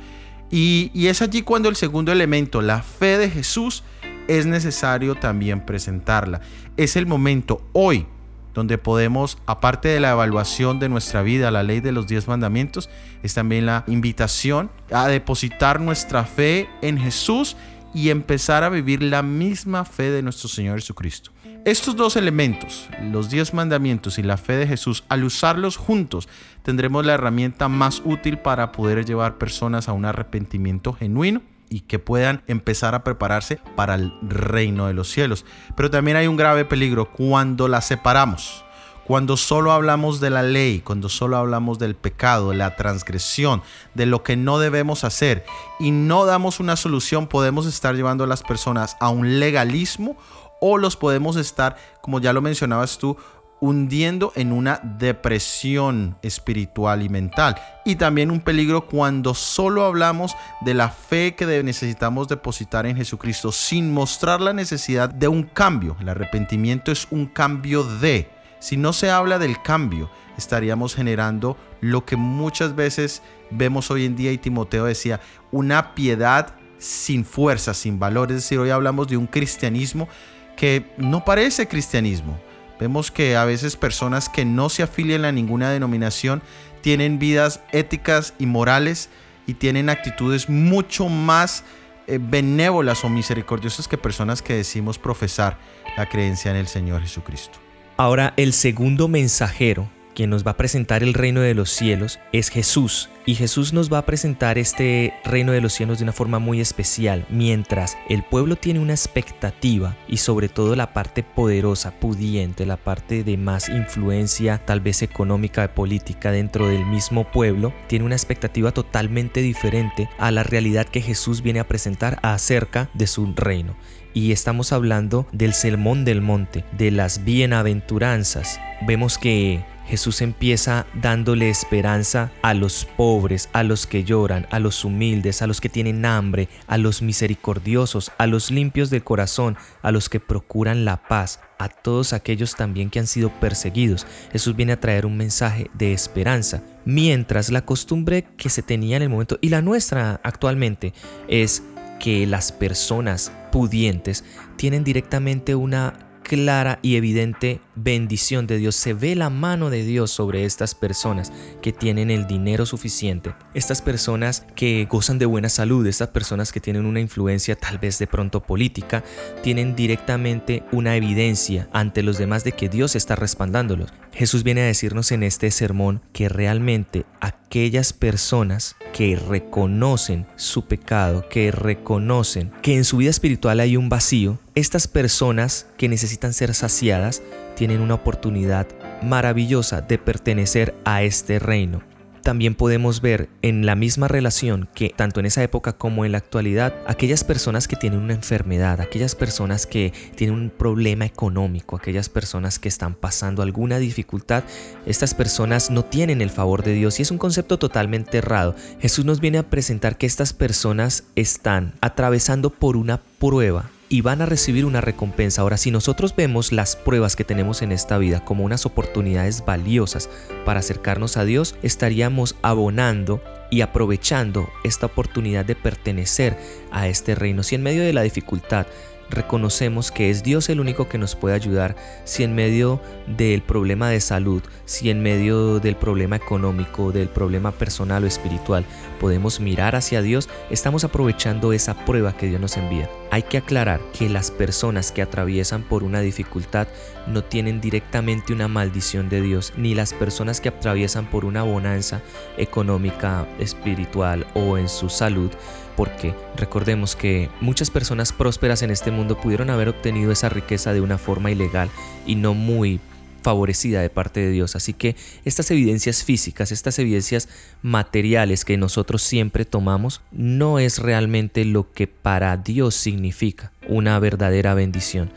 Y, 0.51 0.92
es 1.07 1.24
allí 1.24 1.42
cuando 1.42 1.69
el 1.69 1.75
segundo 1.75 2.12
elemento, 2.12 2.62
la 2.62 2.83
fe 2.83 3.18
de 3.18 3.31
Jesús, 3.31 3.83
es 4.27 4.45
necesario 4.45 5.15
también 5.15 5.65
presentarla. 5.65 6.42
Es 6.77 6.95
el 6.95 7.07
momento 7.07 7.65
hoy 7.74 8.06
donde 8.54 8.77
podemos, 8.77 9.39
aparte 9.48 9.89
de 9.89 10.00
la 10.00 10.12
evaluación 10.12 10.77
de 10.77 10.88
nuestra 10.88 11.24
vida, 11.24 11.50
la 11.50 11.63
ley 11.63 11.80
de 11.80 11.92
los 11.92 12.06
diez 12.06 12.27
mandamientos, 12.27 12.92
es 13.24 13.33
también 13.33 13.65
la 13.65 13.83
invitación 13.88 14.69
a 14.92 15.07
depositar 15.07 15.81
nuestra 15.81 16.25
fe 16.25 16.69
en 16.83 17.00
Jesús 17.00 17.57
y 17.94 18.10
empezar 18.10 18.63
a 18.63 18.69
vivir 18.69 19.04
la 19.04 19.22
misma 19.22 19.86
fe 19.86 20.12
de 20.12 20.22
nuestro 20.22 20.50
Señor 20.50 20.80
Jesucristo. 20.80 21.31
Estos 21.66 21.95
dos 21.95 22.18
elementos, 22.18 22.90
los 23.01 23.30
diez 23.30 23.54
mandamientos 23.54 24.19
y 24.19 24.24
la 24.24 24.36
fe 24.36 24.57
de 24.57 24.68
Jesús, 24.68 25.06
al 25.07 25.24
usarlos 25.24 25.78
juntos, 25.78 26.28
tendremos 26.62 27.06
la 27.06 27.13
herramienta 27.13 27.69
más 27.69 28.01
útil 28.04 28.38
para 28.38 28.74
poder 28.74 29.06
llevar 29.06 29.38
personas 29.38 29.88
a 29.88 29.94
un 29.94 30.04
arrepentimiento 30.04 30.92
genuino 30.92 31.42
y 31.69 31.81
que 31.81 32.00
puedan 32.00 32.44
empezar 32.48 32.95
a 32.95 33.04
prepararse 33.04 33.60
para 33.75 33.96
el 33.96 34.13
reino 34.22 34.88
de 34.88 34.94
los 34.94 35.10
cielos. 35.10 35.46
Pero 35.75 35.89
también 35.89 36.18
hay 36.18 36.28
un 36.28 36.36
grave 36.36 36.66
peligro 36.66 37.12
cuando 37.12 37.68
las 37.68 37.88
separamos. 37.88 38.62
Cuando 39.06 39.36
solo 39.36 39.72
hablamos 39.72 40.20
de 40.22 40.30
la 40.30 40.44
ley, 40.44 40.80
cuando 40.80 41.10
solo 41.10 41.36
hablamos 41.38 41.78
del 41.78 41.96
pecado, 41.96 42.52
de 42.52 42.58
la 42.58 42.76
transgresión, 42.76 43.62
de 43.94 44.06
lo 44.06 44.24
que 44.24 44.38
no 44.38 44.60
debemos 44.60 45.04
hacer 45.04 45.46
y 45.80 45.92
no 45.92 46.26
damos 46.26 46.60
una 46.62 46.78
solución, 46.78 47.28
podemos 47.28 47.66
estar 47.66 47.96
llevando 47.96 48.24
a 48.24 48.28
las 48.28 48.44
personas 48.44 48.96
a 49.02 49.10
un 49.10 49.40
legalismo 49.40 50.16
o 50.62 50.78
los 50.78 50.96
podemos 50.96 51.36
estar, 51.36 51.76
como 52.02 52.22
ya 52.22 52.32
lo 52.32 52.42
mencionabas 52.42 52.98
tú, 52.98 53.18
hundiendo 53.64 54.34
en 54.36 54.52
una 54.52 54.82
depresión 54.84 56.18
espiritual 56.22 57.02
y 57.02 57.08
mental. 57.08 57.56
Y 57.86 57.96
también 57.96 58.30
un 58.30 58.42
peligro 58.42 58.88
cuando 58.88 59.34
solo 59.34 59.86
hablamos 59.86 60.36
de 60.60 60.74
la 60.74 60.90
fe 60.90 61.34
que 61.36 61.46
necesitamos 61.64 62.28
depositar 62.28 62.86
en 62.86 62.98
Jesucristo 62.98 63.54
sin 63.54 63.94
mostrar 63.94 64.42
la 64.42 64.52
necesidad 64.52 65.10
de 65.10 65.30
un 65.30 65.44
cambio. 65.44 65.96
El 66.02 66.10
arrepentimiento 66.10 66.92
es 66.92 67.08
un 67.10 67.26
cambio 67.26 67.86
de. 67.86 68.33
Si 68.63 68.77
no 68.77 68.94
se 68.94 69.10
habla 69.12 69.39
del 69.39 69.62
cambio, 69.62 70.10
estaríamos 70.38 70.95
generando 70.95 71.57
lo 71.81 72.06
que 72.06 72.15
muchas 72.15 72.77
veces 72.77 73.21
vemos 73.51 73.92
hoy 73.92 74.06
en 74.06 74.15
día 74.15 74.31
y 74.31 74.38
Timoteo 74.38 74.86
decía, 74.86 75.19
una 75.51 75.94
piedad 75.95 76.56
sin 76.77 77.25
fuerza, 77.25 77.74
sin 77.74 78.00
valor. 78.00 78.32
Es 78.32 78.38
decir, 78.38 78.60
hoy 78.60 78.70
hablamos 78.70 79.10
de 79.10 79.17
un 79.17 79.27
cristianismo 79.27 80.08
que 80.55 80.86
no 80.96 81.25
parece 81.25 81.67
cristianismo. 81.67 82.39
Vemos 82.79 83.12
que 83.12 83.36
a 83.36 83.43
veces 83.43 83.75
personas 83.75 84.29
que 84.29 84.46
no 84.46 84.70
se 84.70 84.84
afilian 84.84 85.25
a 85.25 85.34
ninguna 85.34 85.70
denominación 85.70 86.41
tienen 86.79 87.20
vidas 87.20 87.60
éticas 87.74 88.34
y 88.39 88.46
morales 88.46 89.10
y 89.46 89.55
tienen 89.55 89.89
actitudes 89.89 90.48
mucho 90.48 91.10
más 91.10 91.65
eh, 92.08 92.17
benévolas 92.17 93.03
o 93.03 93.10
misericordiosas 93.10 93.89
que 93.89 93.98
personas 93.98 94.41
que 94.41 94.53
decimos 94.53 94.98
profesar 94.98 95.58
la 95.98 96.08
creencia 96.08 96.50
en 96.50 96.55
el 96.55 96.67
Señor 96.67 97.01
Jesucristo. 97.01 97.62
Ahora, 97.96 98.34
el 98.38 98.54
segundo 98.54 99.08
mensajero 99.08 99.88
quien 100.13 100.29
nos 100.29 100.46
va 100.46 100.51
a 100.51 100.58
presentar 100.58 101.03
el 101.03 101.13
reino 101.13 101.41
de 101.41 101.53
los 101.53 101.70
cielos 101.70 102.20
es 102.32 102.50
Jesús. 102.50 103.10
Y 103.25 103.36
Jesús 103.36 103.72
nos 103.72 103.91
va 103.91 104.00
a 104.00 104.05
presentar 104.05 104.58
este 104.58 105.13
reino 105.24 105.53
de 105.53 105.62
los 105.62 105.72
cielos 105.72 105.98
de 105.98 106.03
una 106.03 106.12
forma 106.12 106.39
muy 106.39 106.60
especial, 106.60 107.25
mientras 107.29 107.98
el 108.10 108.22
pueblo 108.22 108.58
tiene 108.58 108.82
una 108.82 108.93
expectativa 108.93 109.96
y 110.10 110.17
sobre 110.17 110.50
todo 110.50 110.75
la 110.75 110.91
parte 110.91 111.24
poderosa, 111.24 111.91
pudiente, 111.91 112.65
la 112.65 112.75
parte 112.75 113.24
de 113.24 113.38
más 113.38 113.70
influencia 113.70 114.58
tal 114.65 114.82
vez 114.82 115.01
económica, 115.01 115.74
política 115.74 116.32
dentro 116.32 116.67
del 116.67 116.86
mismo 116.86 117.32
pueblo, 117.32 117.74
tiene 117.88 118.03
una 118.03 118.15
expectativa 118.15 118.74
totalmente 118.74 119.41
diferente 119.41 120.10
a 120.17 120.32
la 120.32 120.43
realidad 120.43 120.86
que 120.86 121.01
Jesús 121.01 121.41
viene 121.41 121.62
a 121.62 121.67
presentar 121.67 122.20
acerca 122.24 122.89
de 122.93 123.08
su 123.08 123.34
reino 123.36 123.77
y 124.13 124.32
estamos 124.32 124.72
hablando 124.72 125.27
del 125.32 125.53
sermón 125.53 126.05
del 126.05 126.22
monte, 126.22 126.63
de 126.77 126.91
las 126.91 127.24
bienaventuranzas. 127.24 128.60
Vemos 128.86 129.17
que 129.17 129.65
Jesús 129.86 130.22
empieza 130.22 130.86
dándole 130.94 131.50
esperanza 131.50 132.32
a 132.42 132.54
los 132.54 132.86
pobres, 132.86 133.50
a 133.54 133.63
los 133.63 133.86
que 133.86 134.04
lloran, 134.04 134.48
a 134.50 134.60
los 134.60 134.86
humildes, 134.86 135.42
a 135.42 135.48
los 135.48 135.62
que 135.62 135.70
tienen 135.70 136.06
hambre, 136.06 136.48
a 136.68 136.78
los 136.78 137.02
misericordiosos, 137.02 138.12
a 138.18 138.28
los 138.28 138.50
limpios 138.50 138.90
de 138.90 139.02
corazón, 139.02 139.58
a 139.82 139.92
los 139.92 140.10
que 140.10 140.20
procuran 140.20 140.86
la 140.86 141.08
paz, 141.08 141.42
a 141.60 141.70
todos 141.70 142.13
aquellos 142.13 142.56
también 142.56 142.90
que 142.90 143.00
han 143.00 143.08
sido 143.08 143.30
perseguidos. 143.40 144.08
Jesús 144.32 144.56
viene 144.56 144.74
a 144.74 144.80
traer 144.80 145.06
un 145.06 145.18
mensaje 145.18 145.70
de 145.74 145.94
esperanza, 145.94 146.63
mientras 146.86 147.52
la 147.52 147.66
costumbre 147.66 148.25
que 148.38 148.50
se 148.50 148.63
tenía 148.63 148.98
en 148.98 149.04
el 149.04 149.10
momento 149.10 149.38
y 149.42 149.50
la 149.50 149.62
nuestra 149.62 150.20
actualmente 150.24 150.94
es 151.28 151.63
que 152.00 152.25
las 152.28 152.52
personas 152.52 153.32
pudientes 153.52 154.25
tienen 154.58 154.84
directamente 154.84 155.56
una 155.56 156.02
clara 156.24 156.80
y 156.82 156.96
evidente 156.96 157.62
bendición 157.75 158.48
de 158.48 158.58
Dios. 158.58 158.75
Se 158.75 158.94
ve 158.94 159.15
la 159.15 159.30
mano 159.30 159.70
de 159.70 159.84
Dios 159.84 160.12
sobre 160.12 160.46
estas 160.46 160.74
personas 160.74 161.32
que 161.62 161.72
tienen 161.72 162.10
el 162.10 162.25
dinero 162.25 162.65
suficiente. 162.65 163.36
Estas 163.53 163.82
personas 163.82 164.46
que 164.56 164.88
gozan 164.89 165.20
de 165.20 165.25
buena 165.25 165.50
salud, 165.50 165.86
estas 165.86 166.10
personas 166.10 166.51
que 166.51 166.60
tienen 166.60 166.86
una 166.86 167.00
influencia 167.00 167.56
tal 167.56 167.77
vez 167.77 168.00
de 168.00 168.08
pronto 168.08 168.42
política, 168.42 169.03
tienen 169.44 169.75
directamente 169.75 170.63
una 170.72 170.96
evidencia 170.96 171.68
ante 171.74 172.01
los 172.01 172.18
demás 172.18 172.44
de 172.44 172.53
que 172.53 172.70
Dios 172.70 172.96
está 172.96 173.15
respaldándolos. 173.15 173.92
Jesús 174.13 174.44
viene 174.44 174.62
a 174.62 174.65
decirnos 174.65 175.12
en 175.12 175.24
este 175.24 175.51
sermón 175.51 176.01
que 176.13 176.30
realmente 176.30 177.06
aquellas 177.20 177.94
personas 177.94 178.75
que 178.94 179.15
reconocen 179.15 180.27
su 180.36 180.65
pecado, 180.65 181.27
que 181.30 181.51
reconocen 181.51 182.51
que 182.62 182.75
en 182.75 182.86
su 182.86 182.98
vida 182.98 183.10
espiritual 183.10 183.60
hay 183.60 183.75
un 183.75 183.89
vacío, 183.89 184.39
estas 184.56 184.88
personas 184.88 185.65
que 185.77 185.89
necesitan 186.13 186.34
ser 186.34 186.53
saciadas 186.53 187.24
tienen 187.55 187.82
una 187.82 187.96
oportunidad 187.96 188.67
maravillosa 189.01 189.82
de 189.82 189.98
pertenecer 189.98 190.75
a 190.86 191.01
este 191.01 191.39
reino 191.39 191.82
también 192.22 192.55
podemos 192.55 193.01
ver 193.01 193.27
en 193.41 193.65
la 193.65 193.75
misma 193.75 194.08
relación 194.08 194.70
que 194.74 194.89
tanto 194.96 195.20
en 195.20 195.25
esa 195.25 195.43
época 195.43 195.74
como 195.74 196.05
en 196.05 196.13
la 196.13 196.20
actualidad, 196.20 196.74
aquellas 196.88 197.25
personas 197.25 197.67
que 197.67 197.75
tienen 197.75 198.00
una 198.00 198.13
enfermedad, 198.13 198.79
aquellas 198.79 199.13
personas 199.13 199.67
que 199.67 199.91
tienen 200.15 200.38
un 200.38 200.50
problema 200.50 201.05
económico, 201.05 201.75
aquellas 201.75 202.08
personas 202.08 202.60
que 202.60 202.70
están 202.70 202.96
pasando 202.96 203.41
alguna 203.41 203.77
dificultad, 203.77 204.46
estas 204.86 205.13
personas 205.13 205.70
no 205.70 205.84
tienen 205.84 206.22
el 206.22 206.29
favor 206.29 206.63
de 206.63 206.74
Dios 206.74 206.98
y 207.00 207.01
es 207.01 207.12
un 207.12 207.17
concepto 207.17 207.60
totalmente 207.60 208.20
errado. 208.20 208.55
Jesús 208.79 209.03
nos 209.03 209.20
viene 209.20 209.39
a 209.39 209.50
presentar 209.50 209.98
que 209.98 210.05
estas 210.05 210.32
personas 210.32 211.03
están 211.15 211.74
atravesando 211.82 212.51
por 212.51 212.77
una 212.77 213.01
prueba 213.20 213.70
y 213.94 214.02
van 214.02 214.24
a 214.24 214.26
recibir 214.26 214.66
una 214.66 214.82
recompensa. 214.82 215.44
Ahora, 215.44 215.56
si 215.56 215.70
nosotros 215.70 216.16
vemos 216.16 216.52
las 216.52 216.76
pruebas 216.76 217.16
que 217.16 217.24
tenemos 217.24 217.62
en 217.62 217.72
esta 217.72 218.00
vida 218.00 218.26
como 218.26 218.44
unas 218.44 218.66
oportunidades 218.66 219.46
valiosas 219.46 220.10
para 220.46 220.62
acercarnos 220.62 221.16
a 221.16 221.26
Dios, 221.26 221.54
estaríamos 221.62 222.36
abonando 222.42 223.22
y 223.52 223.62
aprovechando 223.62 224.50
esta 224.64 224.88
oportunidad 224.88 225.46
de 225.46 225.54
pertenecer 225.54 226.36
a 226.72 226.88
este 226.88 227.14
reino. 227.14 227.44
Si 227.44 227.54
en 227.54 227.62
medio 227.62 227.84
de 227.84 227.94
la 227.94 228.02
dificultad 228.02 228.66
reconocemos 229.12 229.92
que 229.92 230.10
es 230.10 230.24
Dios 230.24 230.50
el 230.50 230.60
único 230.60 230.90
que 230.90 230.98
nos 230.98 231.16
puede 231.16 231.36
ayudar 231.36 231.76
si 232.04 232.24
en 232.24 232.34
medio 232.34 232.82
del 233.06 233.44
problema 233.44 233.90
de 233.90 234.02
salud, 234.02 234.42
si 234.66 234.90
en 234.90 235.04
medio 235.04 235.60
del 235.60 235.76
problema 235.76 236.16
económico, 236.16 236.92
del 236.92 237.10
problema 237.10 237.52
personal 237.52 238.04
o 238.04 238.08
espiritual, 238.08 238.66
podemos 239.03 239.41
mirar 239.41 239.75
hacia 239.75 240.01
Dios, 240.01 240.29
estamos 240.50 240.86
aprovechando 240.86 241.51
esa 241.51 241.74
prueba 241.83 242.15
que 242.15 242.27
Dios 242.27 242.39
nos 242.39 242.55
envía. 242.55 242.89
Hay 243.12 243.24
que 243.24 243.38
aclarar 243.38 243.81
que 243.91 244.07
las 244.07 244.31
personas 244.31 244.93
que 244.93 245.01
atraviesan 245.01 245.63
por 245.63 245.83
una 245.83 246.00
dificultad 246.00 246.69
no 247.05 247.22
tienen 247.22 247.60
directamente 247.60 248.31
una 248.31 248.48
maldición 248.48 249.10
de 249.10 249.19
Dios, 249.19 249.51
ni 249.57 249.75
las 249.75 249.91
personas 249.93 250.39
que 250.39 250.48
atraviesan 250.48 251.10
por 251.10 251.25
una 251.25 251.43
bonanza 251.43 252.01
económica, 252.38 253.27
espiritual 253.39 254.25
o 254.36 254.57
en 254.57 254.69
su 254.69 254.88
salud 254.88 255.31
porque 255.75 256.13
recordemos 256.38 256.95
que 256.95 257.29
muchas 257.41 257.72
personas 257.72 258.13
prósperas 258.13 258.62
en 258.62 258.69
este 258.69 258.91
mundo 258.91 259.19
pudieron 259.19 259.50
haber 259.50 259.69
obtenido 259.69 260.12
esa 260.12 260.29
riqueza 260.29 260.72
de 260.72 260.81
una 260.81 261.00
forma 261.00 261.31
ilegal 261.31 261.67
y 262.05 262.15
no 262.15 262.36
muy 262.36 262.79
favorecida 263.24 263.82
de 263.82 263.89
parte 263.89 264.20
de 264.20 264.32
Dios. 264.32 264.56
Así 264.56 264.74
que 264.74 264.96
estas 265.25 265.50
evidencias 265.50 266.03
físicas, 266.03 266.51
estas 266.51 266.77
evidencias 266.80 267.30
materiales 267.62 268.46
que 268.46 268.58
nosotros 268.58 269.01
siempre 269.01 269.46
tomamos, 269.46 270.01
no 270.12 270.60
es 270.60 270.80
realmente 270.80 271.46
lo 271.46 271.72
que 271.72 271.88
para 271.88 272.38
Dios 272.38 272.75
significa 272.75 273.51
una 273.68 273.98
verdadera 274.00 274.53
bendición. 274.53 275.12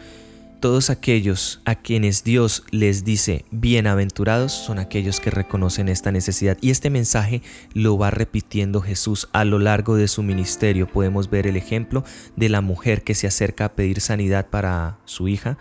Todos 0.61 0.89
aquellos 0.89 1.61
a 1.67 1.75
quienes 1.75 2.25
Dios 2.25 2.65
les 2.71 3.05
dice 3.05 3.45
bienaventurados 3.51 4.53
son 4.53 4.79
aquellos 4.79 5.21
que 5.21 5.31
reconocen 5.31 5.91
esta 5.91 6.13
necesidad. 6.13 6.57
Y 6.63 6.71
este 6.71 6.89
mensaje 6.89 7.43
lo 7.75 7.99
va 7.99 8.11
repitiendo 8.11 8.81
Jesús 8.81 9.29
a 9.33 9.45
lo 9.45 9.59
largo 9.59 9.97
de 9.97 10.09
su 10.09 10.23
ministerio. 10.23 10.89
Podemos 10.89 11.29
ver 11.29 11.47
el 11.47 11.59
ejemplo 11.59 12.05
de 12.37 12.49
la 12.49 12.63
mujer 12.63 13.03
que 13.03 13.15
se 13.15 13.27
acerca 13.27 13.67
a 13.67 13.73
pedir 13.75 14.01
sanidad 14.01 14.49
para 14.49 14.97
su 15.05 15.29
hija. 15.29 15.59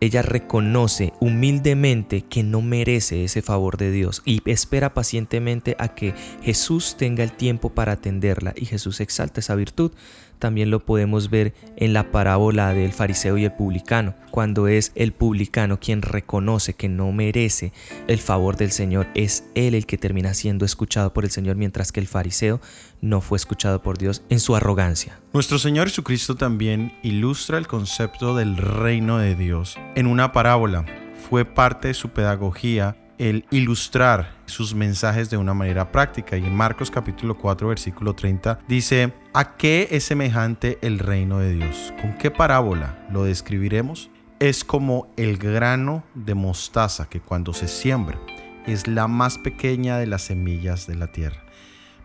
Ella 0.00 0.22
reconoce 0.22 1.12
humildemente 1.20 2.22
que 2.22 2.42
no 2.42 2.60
merece 2.60 3.24
ese 3.24 3.42
favor 3.42 3.76
de 3.76 3.90
Dios 3.90 4.22
y 4.24 4.42
espera 4.50 4.92
pacientemente 4.92 5.74
a 5.78 5.94
que 5.94 6.14
Jesús 6.42 6.96
tenga 6.98 7.24
el 7.24 7.32
tiempo 7.32 7.70
para 7.70 7.92
atenderla 7.92 8.52
y 8.56 8.66
Jesús 8.66 9.00
exalta 9.00 9.40
esa 9.40 9.54
virtud 9.54 9.92
también 10.38 10.70
lo 10.70 10.84
podemos 10.84 11.30
ver 11.30 11.54
en 11.76 11.92
la 11.92 12.10
parábola 12.10 12.72
del 12.72 12.92
fariseo 12.92 13.38
y 13.38 13.44
el 13.44 13.52
publicano, 13.52 14.14
cuando 14.30 14.68
es 14.68 14.92
el 14.94 15.12
publicano 15.12 15.80
quien 15.80 16.02
reconoce 16.02 16.74
que 16.74 16.88
no 16.88 17.12
merece 17.12 17.72
el 18.06 18.18
favor 18.18 18.56
del 18.56 18.70
Señor, 18.70 19.08
es 19.14 19.44
él 19.54 19.74
el 19.74 19.86
que 19.86 19.98
termina 19.98 20.34
siendo 20.34 20.64
escuchado 20.64 21.12
por 21.12 21.24
el 21.24 21.30
Señor, 21.30 21.56
mientras 21.56 21.92
que 21.92 22.00
el 22.00 22.06
fariseo 22.06 22.60
no 23.00 23.20
fue 23.20 23.36
escuchado 23.36 23.82
por 23.82 23.98
Dios 23.98 24.22
en 24.28 24.40
su 24.40 24.56
arrogancia. 24.56 25.20
Nuestro 25.32 25.58
Señor 25.58 25.88
Jesucristo 25.88 26.34
también 26.36 26.92
ilustra 27.02 27.58
el 27.58 27.66
concepto 27.66 28.34
del 28.34 28.56
reino 28.56 29.18
de 29.18 29.34
Dios 29.34 29.78
en 29.94 30.06
una 30.06 30.32
parábola. 30.32 30.84
Fue 31.28 31.44
parte 31.44 31.88
de 31.88 31.94
su 31.94 32.10
pedagogía 32.10 32.96
el 33.18 33.44
ilustrar 33.50 34.36
sus 34.46 34.74
mensajes 34.74 35.30
de 35.30 35.36
una 35.36 35.54
manera 35.54 35.90
práctica. 35.92 36.36
Y 36.36 36.44
en 36.44 36.54
Marcos 36.54 36.90
capítulo 36.90 37.36
4 37.36 37.68
versículo 37.68 38.14
30 38.14 38.60
dice, 38.68 39.12
¿a 39.34 39.56
qué 39.56 39.88
es 39.90 40.04
semejante 40.04 40.78
el 40.82 40.98
reino 40.98 41.38
de 41.38 41.54
Dios? 41.54 41.92
¿Con 42.00 42.16
qué 42.18 42.30
parábola 42.30 43.06
lo 43.10 43.24
describiremos? 43.24 44.10
Es 44.38 44.64
como 44.64 45.08
el 45.16 45.38
grano 45.38 46.04
de 46.14 46.34
mostaza 46.34 47.08
que 47.08 47.20
cuando 47.20 47.52
se 47.52 47.68
siembra 47.68 48.18
es 48.66 48.86
la 48.86 49.08
más 49.08 49.38
pequeña 49.38 49.98
de 49.98 50.06
las 50.06 50.22
semillas 50.22 50.86
de 50.86 50.96
la 50.96 51.06
tierra. 51.06 51.42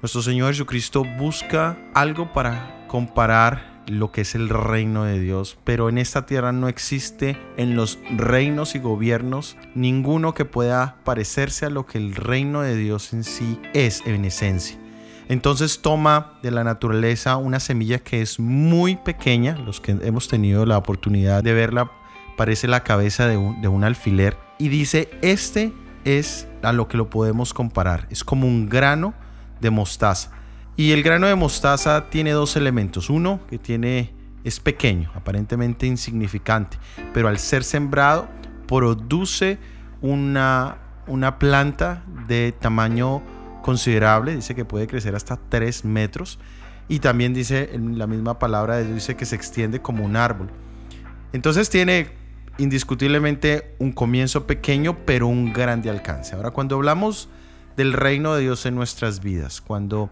Nuestro 0.01 0.21
Señor 0.21 0.51
Jesucristo 0.51 1.03
busca 1.17 1.77
algo 1.93 2.31
para 2.33 2.87
comparar 2.87 3.70
lo 3.91 4.11
que 4.11 4.21
es 4.21 4.35
el 4.35 4.49
reino 4.49 5.03
de 5.03 5.19
Dios, 5.19 5.57
pero 5.63 5.89
en 5.89 5.97
esta 5.97 6.25
tierra 6.25 6.51
no 6.51 6.67
existe 6.67 7.37
en 7.57 7.75
los 7.75 7.99
reinos 8.09 8.75
y 8.75 8.79
gobiernos 8.79 9.57
ninguno 9.75 10.33
que 10.33 10.45
pueda 10.45 10.97
parecerse 11.03 11.65
a 11.65 11.69
lo 11.69 11.85
que 11.85 11.97
el 11.97 12.15
reino 12.15 12.61
de 12.61 12.75
Dios 12.75 13.13
en 13.13 13.23
sí 13.23 13.59
es 13.73 14.01
en 14.05 14.25
esencia. 14.25 14.77
Entonces 15.27 15.81
toma 15.81 16.33
de 16.43 16.51
la 16.51 16.63
naturaleza 16.63 17.37
una 17.37 17.59
semilla 17.59 17.99
que 17.99 18.21
es 18.21 18.39
muy 18.39 18.97
pequeña, 18.97 19.57
los 19.57 19.79
que 19.79 19.91
hemos 19.91 20.27
tenido 20.27 20.65
la 20.65 20.77
oportunidad 20.77 21.43
de 21.43 21.53
verla, 21.53 21.89
parece 22.35 22.67
la 22.67 22.83
cabeza 22.83 23.27
de 23.27 23.37
un, 23.37 23.83
alfiler, 23.83 24.37
y 24.57 24.69
dice, 24.69 25.09
este 25.21 25.73
es 26.03 26.47
a 26.63 26.73
lo 26.73 26.87
que 26.87 26.97
lo 26.97 27.09
podemos 27.09 27.53
comparar, 27.53 28.07
es 28.09 28.23
como 28.23 28.47
un 28.47 28.67
grano 28.67 29.13
de 29.61 29.69
mostaza. 29.69 30.31
Y 30.75 30.91
el 30.91 31.03
grano 31.03 31.27
de 31.27 31.35
mostaza 31.35 32.09
tiene 32.09 32.31
dos 32.31 32.55
elementos. 32.55 33.09
Uno, 33.09 33.41
que 33.49 33.57
tiene 33.57 34.13
es 34.43 34.59
pequeño, 34.59 35.11
aparentemente 35.13 35.85
insignificante, 35.85 36.77
pero 37.13 37.27
al 37.27 37.37
ser 37.37 37.63
sembrado 37.63 38.27
produce 38.67 39.59
una, 40.01 40.77
una 41.07 41.37
planta 41.37 42.03
de 42.27 42.53
tamaño 42.53 43.21
considerable, 43.61 44.35
dice 44.35 44.55
que 44.55 44.65
puede 44.65 44.87
crecer 44.87 45.15
hasta 45.15 45.37
3 45.37 45.85
metros, 45.85 46.39
y 46.87 46.99
también 46.99 47.33
dice, 47.33 47.69
en 47.73 47.97
la 47.97 48.07
misma 48.07 48.39
palabra 48.39 48.77
de 48.77 48.85
Dios, 48.85 48.95
dice 48.95 49.15
que 49.15 49.25
se 49.25 49.35
extiende 49.35 49.81
como 49.81 50.03
un 50.03 50.15
árbol. 50.15 50.49
Entonces 51.31 51.69
tiene 51.69 52.09
indiscutiblemente 52.57 53.75
un 53.79 53.91
comienzo 53.91 54.45
pequeño, 54.45 54.97
pero 55.05 55.27
un 55.27 55.53
grande 55.53 55.89
alcance. 55.89 56.35
Ahora, 56.35 56.51
cuando 56.51 56.75
hablamos 56.75 57.29
del 57.77 57.93
reino 57.93 58.33
de 58.33 58.41
Dios 58.41 58.65
en 58.65 58.75
nuestras 58.75 59.21
vidas, 59.21 59.61
cuando 59.61 60.09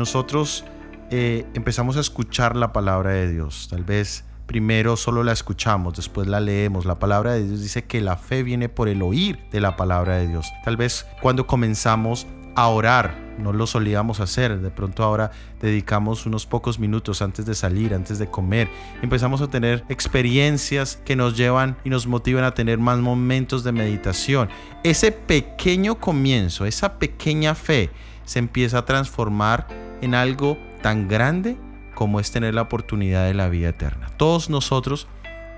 nosotros 0.00 0.64
eh, 1.10 1.44
empezamos 1.52 1.98
a 1.98 2.00
escuchar 2.00 2.56
la 2.56 2.72
palabra 2.72 3.10
de 3.10 3.30
Dios. 3.30 3.68
Tal 3.70 3.84
vez 3.84 4.24
primero 4.46 4.96
solo 4.96 5.22
la 5.22 5.32
escuchamos, 5.32 5.94
después 5.94 6.26
la 6.26 6.40
leemos. 6.40 6.86
La 6.86 6.94
palabra 6.94 7.34
de 7.34 7.46
Dios 7.46 7.60
dice 7.60 7.84
que 7.84 8.00
la 8.00 8.16
fe 8.16 8.42
viene 8.42 8.70
por 8.70 8.88
el 8.88 9.02
oír 9.02 9.38
de 9.52 9.60
la 9.60 9.76
palabra 9.76 10.16
de 10.16 10.26
Dios. 10.26 10.50
Tal 10.64 10.78
vez 10.78 11.06
cuando 11.20 11.46
comenzamos 11.46 12.26
a 12.54 12.68
orar, 12.68 13.14
no 13.38 13.52
lo 13.52 13.66
solíamos 13.66 14.20
hacer, 14.20 14.60
de 14.60 14.70
pronto 14.70 15.04
ahora 15.04 15.32
dedicamos 15.60 16.24
unos 16.24 16.46
pocos 16.46 16.78
minutos 16.78 17.20
antes 17.20 17.44
de 17.44 17.54
salir, 17.54 17.92
antes 17.94 18.18
de 18.18 18.28
comer, 18.28 18.68
empezamos 19.02 19.42
a 19.42 19.48
tener 19.48 19.84
experiencias 19.90 20.96
que 21.04 21.14
nos 21.14 21.36
llevan 21.36 21.76
y 21.84 21.90
nos 21.90 22.06
motivan 22.06 22.44
a 22.44 22.54
tener 22.54 22.78
más 22.78 22.98
momentos 22.98 23.64
de 23.64 23.72
meditación. 23.72 24.48
Ese 24.82 25.12
pequeño 25.12 26.00
comienzo, 26.00 26.64
esa 26.64 26.98
pequeña 26.98 27.54
fe, 27.54 27.90
se 28.24 28.38
empieza 28.38 28.78
a 28.78 28.84
transformar 28.84 29.66
en 30.00 30.14
algo 30.14 30.58
tan 30.82 31.08
grande 31.08 31.56
como 31.94 32.20
es 32.20 32.30
tener 32.30 32.54
la 32.54 32.62
oportunidad 32.62 33.26
de 33.26 33.34
la 33.34 33.48
vida 33.48 33.68
eterna. 33.68 34.08
Todos 34.16 34.48
nosotros 34.48 35.06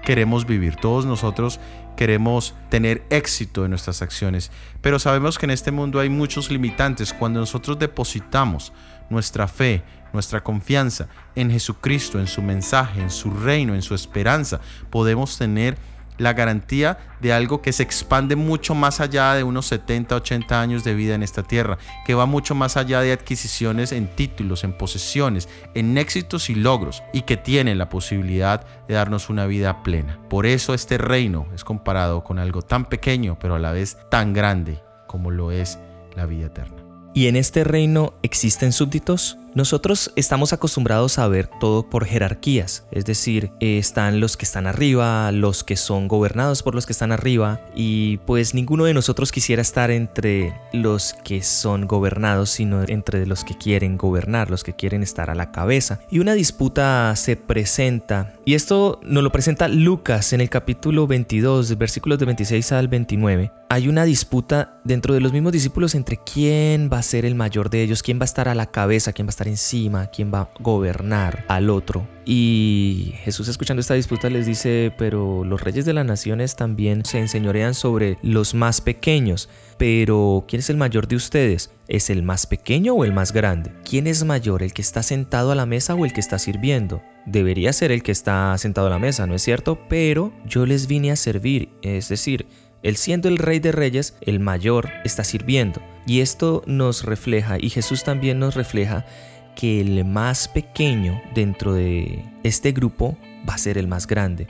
queremos 0.04 0.47
vivir, 0.47 0.76
todos 0.76 1.07
nosotros 1.07 1.61
queremos 1.97 2.54
tener 2.69 3.04
éxito 3.11 3.64
en 3.64 3.71
nuestras 3.71 4.02
acciones, 4.02 4.50
pero 4.81 4.99
sabemos 4.99 5.38
que 5.38 5.47
en 5.47 5.50
este 5.50 5.71
mundo 5.71 6.00
hay 6.00 6.09
muchos 6.09 6.50
limitantes. 6.50 7.12
Cuando 7.12 7.40
nosotros 7.40 7.78
depositamos 7.78 8.73
nuestra 9.09 9.47
fe, 9.47 9.85
nuestra 10.12 10.42
confianza 10.42 11.09
en 11.35 11.50
Jesucristo, 11.50 12.19
en 12.19 12.26
su 12.26 12.42
mensaje, 12.42 13.00
en 13.00 13.11
su 13.11 13.31
reino, 13.31 13.75
en 13.75 13.83
su 13.83 13.95
esperanza, 13.95 14.61
podemos 14.90 15.38
tener 15.38 15.76
la 16.19 16.33
garantía 16.33 16.99
de 17.21 17.33
algo 17.33 17.62
que 17.62 17.73
se 17.73 17.83
expande 17.83 18.37
mucho 18.37 18.75
más 18.75 19.00
allá 19.00 19.35
de 19.35 19.45
unos 19.45 19.66
70, 19.66 20.16
80 20.16 20.61
años 20.61 20.85
de 20.85 20.95
vida 20.95 21.14
en 21.14 21.23
esta 21.23 21.42
tierra, 21.42 21.78
que 22.04 22.14
va 22.14 22.26
mucho 22.26 22.54
más 22.54 22.76
allá 22.76 23.00
de 23.00 23.12
adquisiciones 23.12 23.92
en 23.92 24.09
títulos, 24.09 24.64
en 24.64 24.76
posesiones, 24.76 25.49
en 25.75 25.97
éxitos 25.99 26.50
y 26.50 26.54
logros, 26.54 27.02
y 27.12 27.23
que 27.23 27.37
tiene 27.37 27.75
la 27.75 27.88
posibilidad 27.88 28.64
de 28.88 28.95
darnos 28.95 29.31
una 29.31 29.47
vida 29.47 29.83
plena. 29.83 30.19
Por 30.28 30.47
eso 30.47 30.75
este 30.75 30.99
reino 30.99 31.47
es 31.54 31.64
comparado 31.64 32.25
con 32.25 32.38
algo 32.38 32.62
tan 32.62 32.85
pequeño, 32.87 33.38
pero 33.40 33.54
a 33.54 33.59
la 33.59 33.73
vez 33.73 33.99
tan 34.11 34.33
grande 34.33 34.83
como 35.07 35.31
lo 35.31 35.52
es 35.52 35.78
la 36.14 36.26
vida 36.26 36.47
eterna. 36.47 36.83
¿Y 37.14 37.26
en 37.26 37.37
este 37.37 37.64
reino 37.64 38.14
existen 38.23 38.73
súbditos? 38.73 39.37
Nosotros 39.54 40.12
estamos 40.16 40.54
acostumbrados 40.54 41.18
a 41.18 41.28
ver 41.28 41.47
todo 41.61 41.90
por 41.90 42.06
jerarquías, 42.06 42.87
es 42.90 43.04
decir, 43.04 43.52
están 43.61 44.18
los 44.18 44.38
que 44.38 44.47
están 44.47 44.66
arriba, 44.66 45.30
los 45.30 45.62
que 45.62 45.76
son 45.76 46.09
gobernados 46.09 46.62
por 46.62 46.75
los 46.75 46.87
que 46.87 46.92
están 46.92 47.12
arriba, 47.12 47.61
y 47.75 48.16
pues 48.18 48.54
ninguno 48.54 48.85
de 48.85 48.94
nosotros 48.94 49.30
quisiera 49.30 49.61
estar 49.61 49.90
entre 49.90 50.54
los 50.73 51.12
que 51.23 51.42
son 51.42 51.87
gobernados, 51.87 52.49
sino 52.49 52.82
entre 52.88 53.26
los 53.26 53.44
que 53.44 53.59
quieren 53.59 53.99
gobernar, 53.99 54.50
los 54.50 54.64
que 54.64 54.75
quieren 54.75 55.02
estar 55.02 55.28
a 55.28 55.35
la 55.35 55.52
cabeza. 55.52 56.00
Y 56.11 56.21
una 56.21 56.32
disputa 56.32 57.14
se 57.14 57.37
presenta, 57.37 58.32
y 58.47 58.54
esto 58.54 59.00
nos 59.04 59.23
lo 59.23 59.32
presenta 59.32 59.68
Lucas 59.68 60.32
en 60.32 60.40
el 60.40 60.49
capítulo 60.49 61.06
22, 61.06 61.76
versículos 61.76 62.18
de 62.18 62.25
26 62.25 62.73
al 62.73 62.88
29. 62.88 63.52
Hay 63.68 63.88
una 63.88 64.04
disputa 64.04 64.80
dentro 64.85 65.14
de 65.14 65.21
los 65.21 65.32
mismos 65.32 65.52
discípulos 65.52 65.94
entre 65.94 66.18
quién 66.18 66.90
va 66.92 66.99
a 66.99 67.02
ser 67.02 67.25
el 67.25 67.35
mayor 67.35 67.71
de 67.71 67.82
ellos, 67.82 68.02
quién 68.02 68.18
va 68.18 68.25
a 68.25 68.26
estar 68.26 68.49
a 68.49 68.54
la 68.54 68.66
cabeza, 68.66 69.14
quién 69.14 69.26
va 69.26 69.30
a 69.30 69.30
estar 69.30 69.42
encima, 69.49 70.07
quién 70.07 70.33
va 70.33 70.41
a 70.41 70.51
gobernar 70.61 71.45
al 71.49 71.71
otro. 71.71 72.07
Y 72.25 73.15
Jesús 73.25 73.49
escuchando 73.49 73.81
esta 73.81 73.95
disputa 73.95 74.31
les 74.31 74.47
dice, 74.47 74.93
pero 74.97 75.45
los 75.45 75.61
reyes 75.61 75.85
de 75.85 75.93
las 75.93 76.07
naciones 76.07 76.55
también 76.57 77.05
se 77.05 77.19
enseñorean 77.19 77.75
sobre 77.75 78.19
los 78.23 78.55
más 78.55 78.81
pequeños. 78.81 79.49
Pero, 79.77 80.45
¿quién 80.47 80.61
es 80.61 80.71
el 80.71 80.77
mayor 80.77 81.09
de 81.09 81.17
ustedes? 81.17 81.73
¿Es 81.89 82.11
el 82.11 82.23
más 82.23 82.47
pequeño 82.47 82.95
o 82.95 83.05
el 83.05 83.13
más 83.13 83.33
grande? 83.33 83.73
¿Quién 83.85 84.07
es 84.07 84.25
mayor, 84.25 84.63
el 84.63 84.73
que 84.73 84.83
está 84.83 85.03
sentado 85.03 85.51
a 85.51 85.57
la 85.57 85.67
mesa 85.67 85.95
o 85.95 86.05
el 86.05 86.13
que 86.13 86.21
está 86.21 86.39
sirviendo? 86.39 87.03
Debería 87.27 87.73
ser 87.73 87.91
el 87.91 88.03
que 88.03 88.13
está 88.13 88.57
sentado 88.59 88.87
a 88.87 88.91
la 88.91 88.99
mesa, 88.99 89.27
¿no 89.27 89.35
es 89.35 89.43
cierto? 89.43 89.79
Pero 89.89 90.33
yo 90.47 90.67
les 90.67 90.87
vine 90.87 91.11
a 91.11 91.17
servir, 91.17 91.71
es 91.83 92.09
decir, 92.09 92.47
él 92.83 92.97
siendo 92.97 93.29
el 93.29 93.39
rey 93.39 93.61
de 93.61 93.73
reyes, 93.73 94.17
el 94.21 94.41
mayor 94.41 94.91
está 95.05 95.23
sirviendo. 95.23 95.81
Y 96.05 96.21
esto 96.21 96.63
nos 96.67 97.05
refleja, 97.05 97.57
y 97.61 97.71
Jesús 97.71 98.03
también 98.03 98.41
nos 98.41 98.57
refleja, 98.57 99.07
que 99.54 99.80
el 99.80 100.04
más 100.04 100.49
pequeño 100.49 101.21
dentro 101.35 101.75
de 101.75 102.25
este 102.42 102.73
grupo 102.73 103.16
va 103.49 103.54
a 103.54 103.59
ser 103.59 103.78
el 103.78 103.88
más 103.88 104.06
grande. 104.06 104.47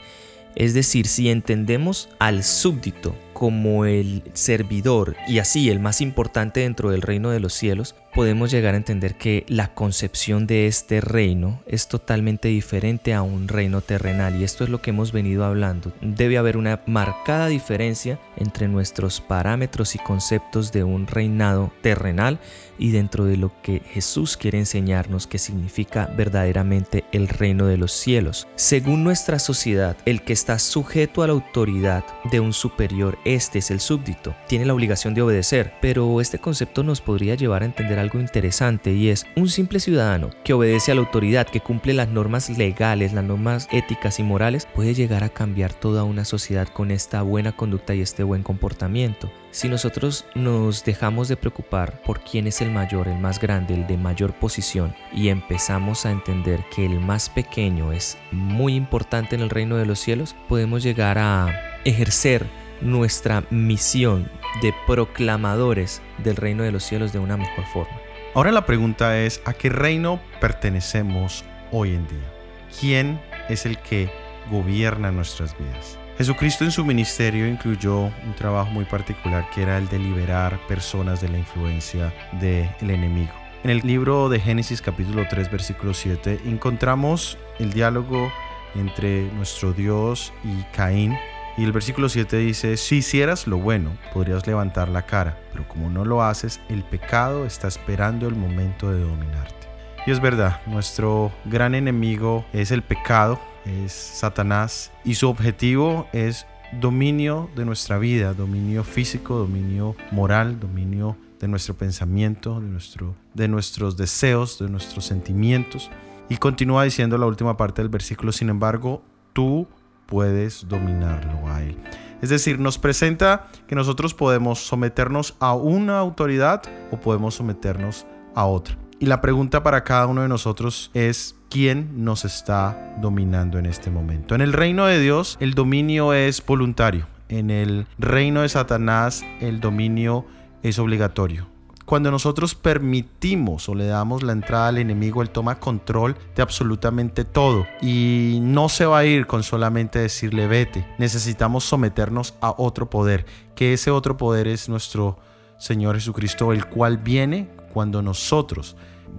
Es 0.54 0.74
decir, 0.74 1.06
si 1.06 1.30
entendemos 1.30 2.08
al 2.18 2.44
súbdito 2.44 3.14
como 3.32 3.84
el 3.84 4.22
servidor 4.34 5.16
y 5.28 5.38
así 5.38 5.70
el 5.70 5.80
más 5.80 6.00
importante 6.00 6.60
dentro 6.60 6.90
del 6.90 7.02
reino 7.02 7.30
de 7.30 7.40
los 7.40 7.52
cielos, 7.54 7.94
podemos 8.14 8.50
llegar 8.50 8.74
a 8.74 8.76
entender 8.76 9.14
que 9.14 9.44
la 9.48 9.74
concepción 9.74 10.46
de 10.46 10.66
este 10.66 11.00
reino 11.00 11.60
es 11.66 11.88
totalmente 11.88 12.48
diferente 12.48 13.14
a 13.14 13.22
un 13.22 13.48
reino 13.48 13.80
terrenal 13.80 14.40
y 14.40 14.44
esto 14.44 14.64
es 14.64 14.70
lo 14.70 14.82
que 14.82 14.90
hemos 14.90 15.12
venido 15.12 15.44
hablando. 15.44 15.92
Debe 16.00 16.38
haber 16.38 16.56
una 16.56 16.82
marcada 16.86 17.46
diferencia 17.46 18.18
entre 18.36 18.68
nuestros 18.68 19.20
parámetros 19.20 19.94
y 19.94 19.98
conceptos 19.98 20.72
de 20.72 20.84
un 20.84 21.06
reinado 21.06 21.72
terrenal 21.80 22.38
y 22.78 22.90
dentro 22.90 23.24
de 23.24 23.36
lo 23.36 23.52
que 23.62 23.80
Jesús 23.80 24.36
quiere 24.36 24.58
enseñarnos 24.58 25.26
que 25.26 25.38
significa 25.38 26.06
verdaderamente 26.16 27.04
el 27.12 27.28
reino 27.28 27.66
de 27.66 27.76
los 27.76 27.92
cielos. 27.92 28.48
Según 28.56 29.04
nuestra 29.04 29.38
sociedad, 29.38 29.96
el 30.04 30.22
que 30.22 30.32
está 30.32 30.58
sujeto 30.58 31.22
a 31.22 31.28
la 31.28 31.32
autoridad 31.32 32.04
de 32.30 32.40
un 32.40 32.52
superior, 32.52 33.18
este 33.24 33.58
es 33.60 33.70
el 33.70 33.80
súbdito, 33.80 34.34
tiene 34.48 34.64
la 34.64 34.74
obligación 34.74 35.14
de 35.14 35.22
obedecer, 35.22 35.74
pero 35.80 36.20
este 36.20 36.38
concepto 36.38 36.82
nos 36.82 37.00
podría 37.00 37.34
llevar 37.34 37.62
a 37.62 37.66
entender 37.66 37.98
algo 37.98 38.20
interesante 38.20 38.92
y 38.92 39.08
es 39.08 39.26
un 39.36 39.48
simple 39.48 39.80
ciudadano 39.80 40.30
que 40.44 40.52
obedece 40.52 40.92
a 40.92 40.94
la 40.94 41.00
autoridad, 41.00 41.46
que 41.46 41.60
cumple 41.60 41.94
las 41.94 42.08
normas 42.08 42.50
legales, 42.50 43.12
las 43.12 43.24
normas 43.24 43.68
éticas 43.72 44.18
y 44.18 44.22
morales, 44.22 44.66
puede 44.74 44.94
llegar 44.94 45.24
a 45.24 45.28
cambiar 45.28 45.72
toda 45.72 46.04
una 46.04 46.24
sociedad 46.24 46.68
con 46.68 46.90
esta 46.90 47.22
buena 47.22 47.52
conducta 47.52 47.94
y 47.94 48.00
este 48.00 48.22
buen 48.22 48.42
comportamiento. 48.42 49.30
Si 49.50 49.68
nosotros 49.68 50.24
nos 50.34 50.82
dejamos 50.82 51.28
de 51.28 51.36
preocupar 51.36 52.02
por 52.02 52.20
quién 52.20 52.46
es 52.46 52.62
el 52.62 52.70
mayor, 52.70 53.06
el 53.06 53.18
más 53.18 53.38
grande, 53.38 53.74
el 53.74 53.86
de 53.86 53.98
mayor 53.98 54.32
posición 54.32 54.94
y 55.14 55.28
empezamos 55.28 56.06
a 56.06 56.10
entender 56.10 56.64
que 56.74 56.86
el 56.86 56.98
más 57.00 57.28
pequeño 57.28 57.92
es 57.92 58.16
muy 58.30 58.74
importante 58.74 59.36
en 59.36 59.42
el 59.42 59.50
reino 59.50 59.76
de 59.76 59.84
los 59.84 59.98
cielos, 59.98 60.34
podemos 60.48 60.82
llegar 60.82 61.18
a 61.18 61.80
ejercer 61.84 62.46
nuestra 62.82 63.44
misión 63.50 64.30
de 64.60 64.74
proclamadores 64.86 66.02
del 66.18 66.36
reino 66.36 66.62
de 66.62 66.72
los 66.72 66.84
cielos 66.84 67.12
de 67.12 67.18
una 67.18 67.36
mejor 67.36 67.64
forma. 67.72 67.96
Ahora 68.34 68.50
la 68.50 68.66
pregunta 68.66 69.18
es, 69.18 69.42
¿a 69.44 69.52
qué 69.52 69.68
reino 69.68 70.20
pertenecemos 70.40 71.44
hoy 71.70 71.94
en 71.94 72.06
día? 72.08 72.32
¿Quién 72.80 73.20
es 73.48 73.66
el 73.66 73.78
que 73.78 74.10
gobierna 74.50 75.10
nuestras 75.10 75.56
vidas? 75.58 75.98
Jesucristo 76.18 76.64
en 76.64 76.70
su 76.70 76.84
ministerio 76.84 77.48
incluyó 77.48 78.00
un 78.00 78.34
trabajo 78.36 78.70
muy 78.70 78.84
particular 78.84 79.48
que 79.54 79.62
era 79.62 79.78
el 79.78 79.88
de 79.88 79.98
liberar 79.98 80.58
personas 80.68 81.20
de 81.20 81.28
la 81.28 81.38
influencia 81.38 82.12
del 82.40 82.90
enemigo. 82.90 83.32
En 83.64 83.70
el 83.70 83.80
libro 83.80 84.28
de 84.28 84.40
Génesis 84.40 84.82
capítulo 84.82 85.24
3 85.28 85.50
versículo 85.50 85.94
7 85.94 86.40
encontramos 86.46 87.38
el 87.58 87.72
diálogo 87.72 88.32
entre 88.74 89.30
nuestro 89.32 89.72
Dios 89.72 90.32
y 90.44 90.62
Caín 90.74 91.16
y 91.58 91.64
el 91.64 91.72
versículo 91.72 92.08
7 92.08 92.38
dice, 92.38 92.76
si 92.76 92.96
hicieras 92.96 93.46
lo 93.46 93.58
bueno, 93.58 93.96
podrías 94.14 94.46
levantar 94.46 94.88
la 94.88 95.02
cara, 95.02 95.38
pero 95.52 95.68
como 95.68 95.90
no 95.90 96.04
lo 96.04 96.22
haces, 96.22 96.60
el 96.68 96.82
pecado 96.82 97.44
está 97.44 97.68
esperando 97.68 98.26
el 98.26 98.34
momento 98.34 98.90
de 98.90 99.00
dominarte. 99.00 99.68
Y 100.06 100.10
es 100.10 100.20
verdad, 100.20 100.60
nuestro 100.66 101.30
gran 101.44 101.74
enemigo 101.74 102.44
es 102.52 102.70
el 102.70 102.82
pecado, 102.82 103.38
es 103.66 103.92
Satanás, 103.92 104.90
y 105.04 105.14
su 105.14 105.28
objetivo 105.28 106.08
es 106.12 106.46
dominio 106.80 107.50
de 107.54 107.66
nuestra 107.66 107.98
vida, 107.98 108.32
dominio 108.32 108.82
físico, 108.82 109.36
dominio 109.36 109.94
moral, 110.10 110.58
dominio 110.58 111.16
de 111.38 111.48
nuestro 111.48 111.74
pensamiento, 111.74 112.60
de, 112.60 112.68
nuestro, 112.68 113.14
de 113.34 113.48
nuestros 113.48 113.96
deseos, 113.96 114.58
de 114.58 114.68
nuestros 114.68 115.04
sentimientos. 115.04 115.90
Y 116.28 116.38
continúa 116.38 116.84
diciendo 116.84 117.18
la 117.18 117.26
última 117.26 117.56
parte 117.56 117.82
del 117.82 117.90
versículo, 117.90 118.32
sin 118.32 118.48
embargo, 118.48 119.02
tú 119.32 119.68
puedes 120.06 120.68
dominarlo 120.68 121.48
a 121.48 121.62
Él. 121.62 121.76
Es 122.22 122.30
decir, 122.30 122.60
nos 122.60 122.78
presenta 122.78 123.48
que 123.66 123.74
nosotros 123.74 124.14
podemos 124.14 124.60
someternos 124.60 125.34
a 125.40 125.54
una 125.54 125.98
autoridad 125.98 126.62
o 126.92 127.00
podemos 127.00 127.34
someternos 127.34 128.06
a 128.34 128.46
otra. 128.46 128.76
Y 129.00 129.06
la 129.06 129.20
pregunta 129.20 129.64
para 129.64 129.82
cada 129.82 130.06
uno 130.06 130.22
de 130.22 130.28
nosotros 130.28 130.92
es, 130.94 131.34
¿quién 131.50 132.04
nos 132.04 132.24
está 132.24 132.94
dominando 133.00 133.58
en 133.58 133.66
este 133.66 133.90
momento? 133.90 134.36
En 134.36 134.40
el 134.40 134.52
reino 134.52 134.86
de 134.86 135.00
Dios, 135.00 135.36
el 135.40 135.54
dominio 135.54 136.12
es 136.12 136.44
voluntario. 136.46 137.08
En 137.28 137.50
el 137.50 137.86
reino 137.98 138.42
de 138.42 138.48
Satanás, 138.48 139.24
el 139.40 139.58
dominio 139.58 140.24
es 140.62 140.78
obligatorio. 140.78 141.51
Cuando 141.92 142.10
nosotros 142.10 142.54
permitimos 142.54 143.68
o 143.68 143.74
le 143.74 143.84
damos 143.84 144.22
la 144.22 144.32
entrada 144.32 144.68
al 144.68 144.78
enemigo, 144.78 145.20
él 145.20 145.28
toma 145.28 145.60
control 145.60 146.16
de 146.34 146.40
absolutamente 146.40 147.26
todo 147.26 147.66
y 147.82 148.38
no 148.40 148.70
se 148.70 148.86
va 148.86 149.00
a 149.00 149.04
ir 149.04 149.26
con 149.26 149.42
solamente 149.42 149.98
decirle 149.98 150.46
vete. 150.46 150.86
Necesitamos 150.96 151.64
someternos 151.64 152.32
a 152.40 152.54
otro 152.56 152.88
poder, 152.88 153.26
que 153.54 153.74
ese 153.74 153.90
otro 153.90 154.16
poder 154.16 154.48
es 154.48 154.70
nuestro 154.70 155.18
Señor 155.58 155.96
Jesucristo, 155.96 156.54
el 156.54 156.64
cual 156.64 156.96
viene 156.96 157.50
cuando 157.74 158.00
nosotros 158.00 158.74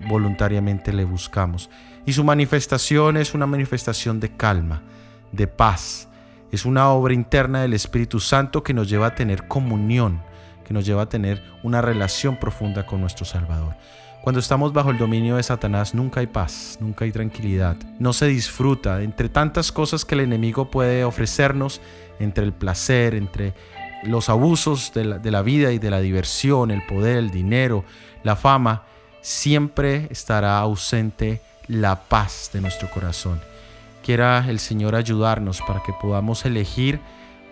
voluntariamente 0.10 0.94
le 0.94 1.06
buscamos. 1.06 1.70
Y 2.08 2.14
su 2.14 2.24
manifestación 2.24 3.18
es 3.18 3.36
una 3.36 3.46
manifestación 3.46 4.20
de 4.20 4.36
calma, 4.36 4.82
de 5.32 5.46
paz. 5.46 6.10
Es 6.52 6.66
una 6.66 6.90
obra 6.90 7.14
interna 7.14 7.62
del 7.62 7.74
Espíritu 7.74 8.20
Santo 8.20 8.64
que 8.64 8.74
nos 8.74 8.90
lleva 8.90 9.06
a 9.06 9.14
tener 9.14 9.48
comunión 9.48 10.24
que 10.64 10.74
nos 10.74 10.86
lleva 10.86 11.04
a 11.04 11.10
tener 11.10 11.42
una 11.64 11.82
relación 11.82 12.38
profunda 12.38 12.86
con 12.86 13.02
nuestro 13.02 13.26
Salvador. 13.26 13.76
Cuando 14.24 14.40
estamos 14.40 14.72
bajo 14.72 14.90
el 14.90 14.98
dominio 14.98 15.36
de 15.36 15.44
Satanás 15.44 15.94
nunca 15.94 16.22
hay 16.22 16.28
paz, 16.28 16.78
nunca 16.80 17.04
hay 17.04 17.12
tranquilidad, 17.12 17.76
no 18.00 18.14
se 18.14 18.28
disfruta 18.28 19.02
entre 19.02 19.28
tantas 19.28 19.72
cosas 19.72 20.06
que 20.06 20.16
el 20.16 20.22
enemigo 20.22 20.72
puede 20.72 21.04
ofrecernos, 21.04 21.82
entre 22.20 22.46
el 22.46 22.54
placer, 22.54 23.16
entre 23.16 23.54
los 24.04 24.30
abusos 24.30 24.94
de 24.94 25.06
la, 25.06 25.20
de 25.20 25.30
la 25.30 25.42
vida 25.42 25.74
y 25.74 25.78
de 25.80 25.92
la 25.92 26.00
diversión, 26.00 26.72
el 26.72 26.86
poder, 26.86 27.18
el 27.18 27.32
dinero, 27.32 27.84
la 28.24 28.38
fama, 28.38 28.84
siempre 29.20 30.08
estará 30.10 30.58
ausente 30.60 31.42
la 31.68 32.04
paz 32.04 32.50
de 32.54 32.62
nuestro 32.62 32.90
corazón. 32.90 33.42
Quiera 34.04 34.46
el 34.50 34.60
Señor 34.60 34.96
ayudarnos 34.96 35.62
para 35.62 35.82
que 35.84 35.94
podamos 35.94 36.46
elegir 36.46 37.00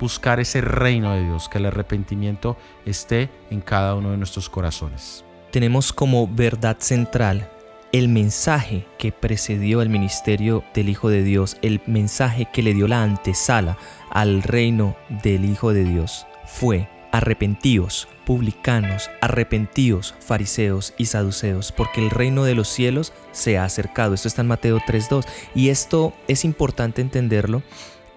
buscar 0.02 0.40
ese 0.40 0.60
reino 0.60 1.14
de 1.14 1.24
Dios, 1.24 1.48
que 1.48 1.60
el 1.60 1.68
arrepentimiento 1.68 2.58
esté 2.86 3.30
en 3.52 3.62
cada 3.62 3.96
uno 3.96 4.12
de 4.12 4.18
nuestros 4.18 4.50
corazones. 4.50 5.24
Tenemos 5.52 5.94
como 5.94 6.28
verdad 6.28 6.78
central 6.80 7.50
el 7.92 8.08
mensaje 8.08 8.88
que 8.98 9.12
precedió 9.12 9.82
el 9.82 9.90
ministerio 9.90 10.64
del 10.74 10.90
Hijo 10.90 11.10
de 11.10 11.24
Dios, 11.24 11.58
el 11.62 11.82
mensaje 11.86 12.48
que 12.52 12.64
le 12.64 12.74
dio 12.74 12.88
la 12.88 13.04
antesala 13.04 13.78
al 14.10 14.42
reino 14.44 14.96
del 15.24 15.46
Hijo 15.46 15.72
de 15.72 15.84
Dios, 15.84 16.26
fue 16.46 16.90
arrepentíos, 17.12 18.08
publicanos, 18.26 19.12
arrepentíos, 19.20 20.16
fariseos 20.20 20.94
y 20.98 21.08
saduceos, 21.08 21.72
porque 21.74 22.02
el 22.02 22.10
reino 22.10 22.44
de 22.46 22.56
los 22.56 22.70
cielos 22.70 23.14
se 23.34 23.58
ha 23.58 23.66
acercado. 23.66 24.14
Esto 24.14 24.30
está 24.30 24.42
en 24.42 24.48
Mateo 24.48 24.80
3.2 24.80 25.26
y 25.54 25.70
esto 25.70 26.14
es 26.28 26.46
importante 26.46 27.02
entenderlo 27.02 27.62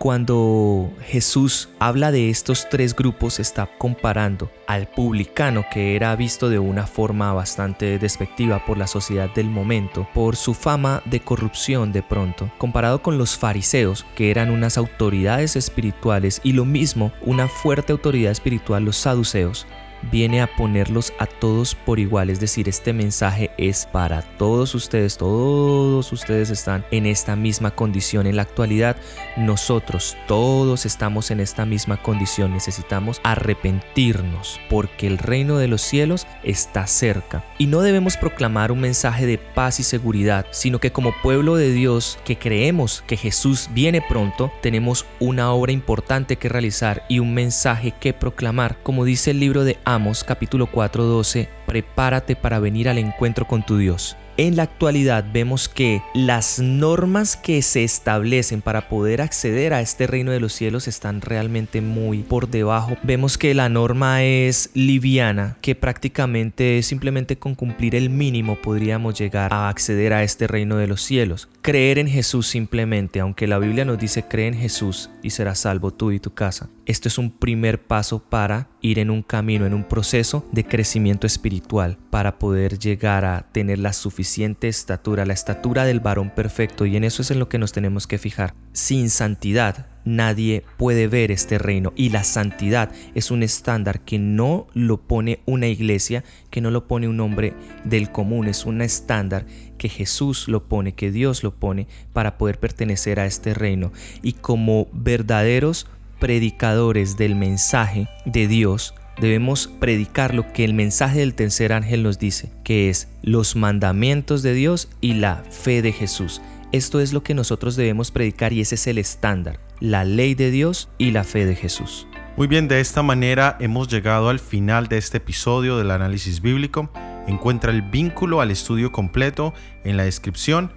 cuando 0.05 0.93
Jesús 1.01 1.71
habla 1.79 2.13
de 2.13 2.29
estos 2.29 2.69
tres 2.69 2.95
grupos, 2.95 3.41
está 3.41 3.71
comparando 3.79 4.51
al 4.67 4.87
publicano, 4.87 5.65
que 5.73 5.97
era 5.97 6.15
visto 6.15 6.51
de 6.51 6.59
una 6.59 6.87
forma 6.87 7.33
bastante 7.33 7.99
despectiva 7.99 8.67
por 8.67 8.77
la 8.77 8.87
sociedad 8.87 9.33
del 9.33 9.49
momento, 9.49 10.07
por 10.13 10.37
su 10.37 10.53
fama 10.53 11.01
de 11.07 11.21
corrupción 11.21 11.91
de 11.91 12.03
pronto, 12.03 12.53
comparado 12.59 13.01
con 13.01 13.17
los 13.17 13.39
fariseos, 13.39 14.05
que 14.15 14.31
eran 14.31 14.51
unas 14.51 14.77
autoridades 14.77 15.57
espirituales, 15.57 16.43
y 16.45 16.53
lo 16.53 16.67
mismo, 16.67 17.11
una 17.23 17.49
fuerte 17.49 17.93
autoridad 17.93 18.33
espiritual, 18.33 18.85
los 18.85 18.99
saduceos, 18.99 19.67
viene 20.11 20.41
a 20.41 20.57
ponerlos 20.57 21.13
a 21.19 21.27
todos 21.27 21.75
por 21.75 21.99
igual, 21.99 22.31
es 22.31 22.41
decir, 22.41 22.69
este 22.69 22.93
mensaje 22.93 23.51
es 23.59 23.87
para 23.87 24.23
todos 24.23 24.75
ustedes, 24.75 25.17
todos 25.17 26.13
ustedes 26.13 26.51
están 26.51 26.85
en 26.91 27.07
esta 27.07 27.37
misma 27.37 27.71
condición. 27.71 28.27
En 28.27 28.37
la 28.37 28.43
actualidad, 28.43 28.97
nosotros 29.37 30.17
todos 30.27 30.87
estamos 30.87 31.31
en 31.31 31.41
esta 31.41 31.67
misma 31.67 32.03
condición, 32.03 32.53
necesitamos 32.53 33.21
arrepentirnos 33.25 34.61
porque 34.71 35.07
el 35.07 35.19
reino 35.19 35.59
de 35.59 35.69
los 35.69 35.83
cielos 35.83 36.27
está 36.43 36.87
cerca. 36.87 37.45
Y 37.59 37.67
no 37.67 37.81
debemos 37.81 38.17
proclamar 38.17 38.73
un 38.73 38.81
mensaje 38.81 39.27
de 39.27 39.39
paz 39.39 39.81
y 39.81 39.83
seguridad, 39.83 40.47
sino 40.51 40.79
que 40.79 40.93
como 40.93 41.15
pueblo 41.23 41.57
de 41.57 41.73
Dios 41.73 42.19
que 42.25 42.39
creemos 42.39 43.03
que 43.07 43.17
Jesús 43.17 43.69
viene 43.73 44.03
pronto, 44.07 44.53
tenemos 44.63 45.07
una 45.21 45.53
obra 45.53 45.73
importante 45.73 46.37
que 46.37 46.49
realizar 46.49 47.05
y 47.09 47.19
un 47.19 47.35
mensaje 47.35 47.93
que 47.99 48.13
proclamar, 48.13 48.79
como 48.83 49.05
dice 49.05 49.31
el 49.31 49.41
libro 49.41 49.65
de 49.65 49.79
Capítulo 50.27 50.67
4:12, 50.67 51.49
prepárate 51.67 52.35
para 52.35 52.59
venir 52.59 52.89
al 52.89 52.99
encuentro 52.99 53.47
con 53.47 53.65
tu 53.65 53.79
Dios. 53.79 54.17
En 54.37 54.57
la 54.57 54.65
actualidad 54.65 55.25
vemos 55.33 55.69
que 55.69 56.03
las 56.13 56.59
normas 56.59 57.37
que 57.37 57.63
se 57.63 57.85
establecen 57.85 58.63
para 58.63 58.89
poder 58.89 59.23
acceder 59.23 59.73
a 59.73 59.81
este 59.81 60.09
reino 60.09 60.33
de 60.33 60.41
los 60.41 60.53
cielos 60.53 60.89
están 60.89 61.21
realmente 61.21 61.81
muy 61.81 62.25
por 62.25 62.49
debajo. 62.49 62.97
Vemos 63.05 63.39
que 63.39 63.55
la 63.55 63.69
norma 63.69 64.25
es 64.25 64.71
liviana, 64.75 65.57
que 65.61 65.77
prácticamente 65.77 66.83
simplemente 66.83 67.39
con 67.39 67.55
cumplir 67.55 67.95
el 67.95 68.11
mínimo 68.11 68.61
podríamos 68.61 69.17
llegar 69.17 69.55
a 69.55 69.69
acceder 69.69 70.13
a 70.13 70.25
este 70.25 70.49
reino 70.49 70.79
de 70.79 70.89
los 70.89 71.03
cielos. 71.03 71.49
Creer 71.63 72.01
en 72.01 72.09
Jesús 72.09 72.49
simplemente, 72.49 73.21
aunque 73.21 73.47
la 73.47 73.61
Biblia 73.61 73.85
nos 73.85 74.01
dice 74.01 74.25
cree 74.25 74.49
en 74.49 74.55
Jesús 74.55 75.11
y 75.23 75.31
serás 75.31 75.61
salvo 75.61 75.93
tú 75.93 76.11
y 76.11 76.19
tu 76.19 76.35
casa. 76.35 76.69
Esto 76.87 77.07
es 77.07 77.19
un 77.19 77.31
primer 77.31 77.81
paso 77.81 78.19
para 78.19 78.67
ir 78.85 78.99
en 78.99 79.11
un 79.11 79.23
camino, 79.23 79.65
en 79.65 79.73
un 79.73 79.85
proceso 79.85 80.47
de 80.53 80.65
crecimiento 80.65 81.27
espiritual, 81.27 81.97
para 82.11 82.39
poder 82.39 82.79
llegar 82.79 83.25
a 83.25 83.47
tener 83.51 83.79
la 83.79 83.95
suficiente 83.95 84.69
estatura, 84.69 85.25
la 85.25 85.33
estatura 85.33 85.87
del 85.87 86.01
varón 86.01 86.31
perfecto, 86.31 86.85
y 86.85 86.97
en 86.97 87.05
eso 87.05 87.23
es 87.23 87.31
en 87.31 87.39
lo 87.39 87.49
que 87.49 87.59
nos 87.59 87.73
tenemos 87.73 88.07
que 88.07 88.19
fijar. 88.19 88.55
Sin 88.73 89.09
santidad, 89.09 89.87
nadie 90.05 90.65
puede 90.77 91.09
ver 91.09 91.31
este 91.31 91.57
reino. 91.57 91.95
Y 91.97 92.11
la 92.11 92.25
santidad 92.25 92.93
es 93.15 93.31
un 93.31 93.43
estándar 93.43 94.01
que 94.01 94.19
no 94.19 94.67
lo 94.75 95.01
pone 95.01 95.41
una 95.47 95.67
iglesia, 95.67 96.23
que 96.51 96.61
no 96.61 96.71
lo 96.71 96.87
pone 96.87 97.09
un 97.09 97.21
hombre 97.21 97.55
del 97.85 98.11
común, 98.11 98.49
es 98.49 98.67
un 98.67 98.83
estándar 98.83 99.47
que 99.79 99.89
Jesús 99.89 100.47
lo 100.47 100.69
pone, 100.69 100.95
que 100.95 101.11
Dios 101.11 101.43
lo 101.43 101.55
pone 101.55 101.89
para 102.13 102.37
poder 102.37 102.61
pertenecer 102.61 103.19
a 103.19 103.25
este 103.25 103.55
reino. 103.55 103.93
Y 104.21 104.35
como 104.35 104.89
verdaderos 104.93 105.87
predicadores 106.25 107.19
del 107.19 107.35
mensaje 107.35 108.09
de 108.25 108.49
Dios, 108.49 108.95
debemos 109.21 109.67
predicar 109.79 110.35
lo 110.35 110.51
que 110.55 110.65
el 110.65 110.73
mensaje 110.73 111.19
del 111.19 111.35
tercer 111.35 111.75
ángel 111.75 112.03
nos 112.03 112.19
dice, 112.19 112.51
que 112.65 112.89
es 112.89 113.09
los 113.21 113.57
mandamientos 113.57 114.43
de 114.43 114.55
Dios 114.55 114.89
y 115.03 115.13
la 115.13 115.45
fe 115.51 115.83
de 115.83 115.93
Jesús. 115.93 116.41
Esto 116.73 117.01
es 117.01 117.13
lo 117.13 117.23
que 117.23 117.35
nosotros 117.35 117.77
debemos 117.77 118.11
predicar 118.11 118.55
y 118.55 118.63
ese 118.63 118.77
es 118.77 118.87
el 118.87 118.97
estándar, 118.97 119.61
la 119.81 120.07
ley 120.07 120.35
de 120.35 120.51
Dios 120.51 120.89
y 120.97 121.11
la 121.11 121.25
fe 121.25 121.45
de 121.45 121.57
Jesús. 121.57 122.07
Muy 122.39 122.47
bien, 122.47 122.69
de 122.69 122.81
esta 122.81 123.03
manera 123.03 123.59
hemos 123.61 123.89
llegado 123.89 124.31
al 124.31 124.39
final 124.39 124.89
de 124.89 124.97
este 124.97 125.19
episodio 125.19 125.77
del 125.77 125.91
análisis 125.91 126.41
bíblico. 126.41 126.91
Encuentra 127.27 127.71
el 127.71 127.83
vínculo 127.83 128.41
al 128.41 128.51
estudio 128.51 128.93
completo 128.93 129.53
en 129.85 129.99
la 129.99 130.05
descripción 130.05 130.73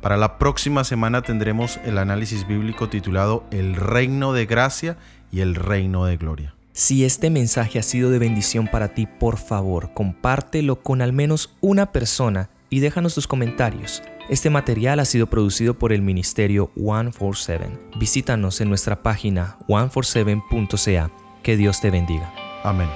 para 0.00 0.16
la 0.16 0.38
próxima 0.38 0.84
semana 0.84 1.22
tendremos 1.22 1.78
el 1.84 1.98
análisis 1.98 2.46
bíblico 2.46 2.88
titulado 2.88 3.44
El 3.50 3.74
reino 3.74 4.32
de 4.32 4.46
gracia 4.46 4.96
y 5.32 5.40
el 5.40 5.54
reino 5.54 6.04
de 6.04 6.16
gloria. 6.16 6.54
Si 6.72 7.04
este 7.04 7.28
mensaje 7.30 7.80
ha 7.80 7.82
sido 7.82 8.10
de 8.10 8.20
bendición 8.20 8.68
para 8.68 8.94
ti, 8.94 9.06
por 9.06 9.36
favor, 9.36 9.92
compártelo 9.94 10.76
con 10.82 11.02
al 11.02 11.12
menos 11.12 11.56
una 11.60 11.90
persona 11.90 12.50
y 12.70 12.80
déjanos 12.80 13.14
tus 13.14 13.26
comentarios. 13.26 14.02
Este 14.28 14.50
material 14.50 15.00
ha 15.00 15.04
sido 15.04 15.26
producido 15.26 15.74
por 15.74 15.92
el 15.92 16.02
Ministerio 16.02 16.70
147. 16.76 17.66
Visítanos 17.98 18.60
en 18.60 18.68
nuestra 18.68 19.02
página 19.02 19.56
147.ca. 19.68 21.10
Que 21.42 21.56
Dios 21.56 21.80
te 21.80 21.90
bendiga. 21.90 22.32
Amén. 22.62 22.88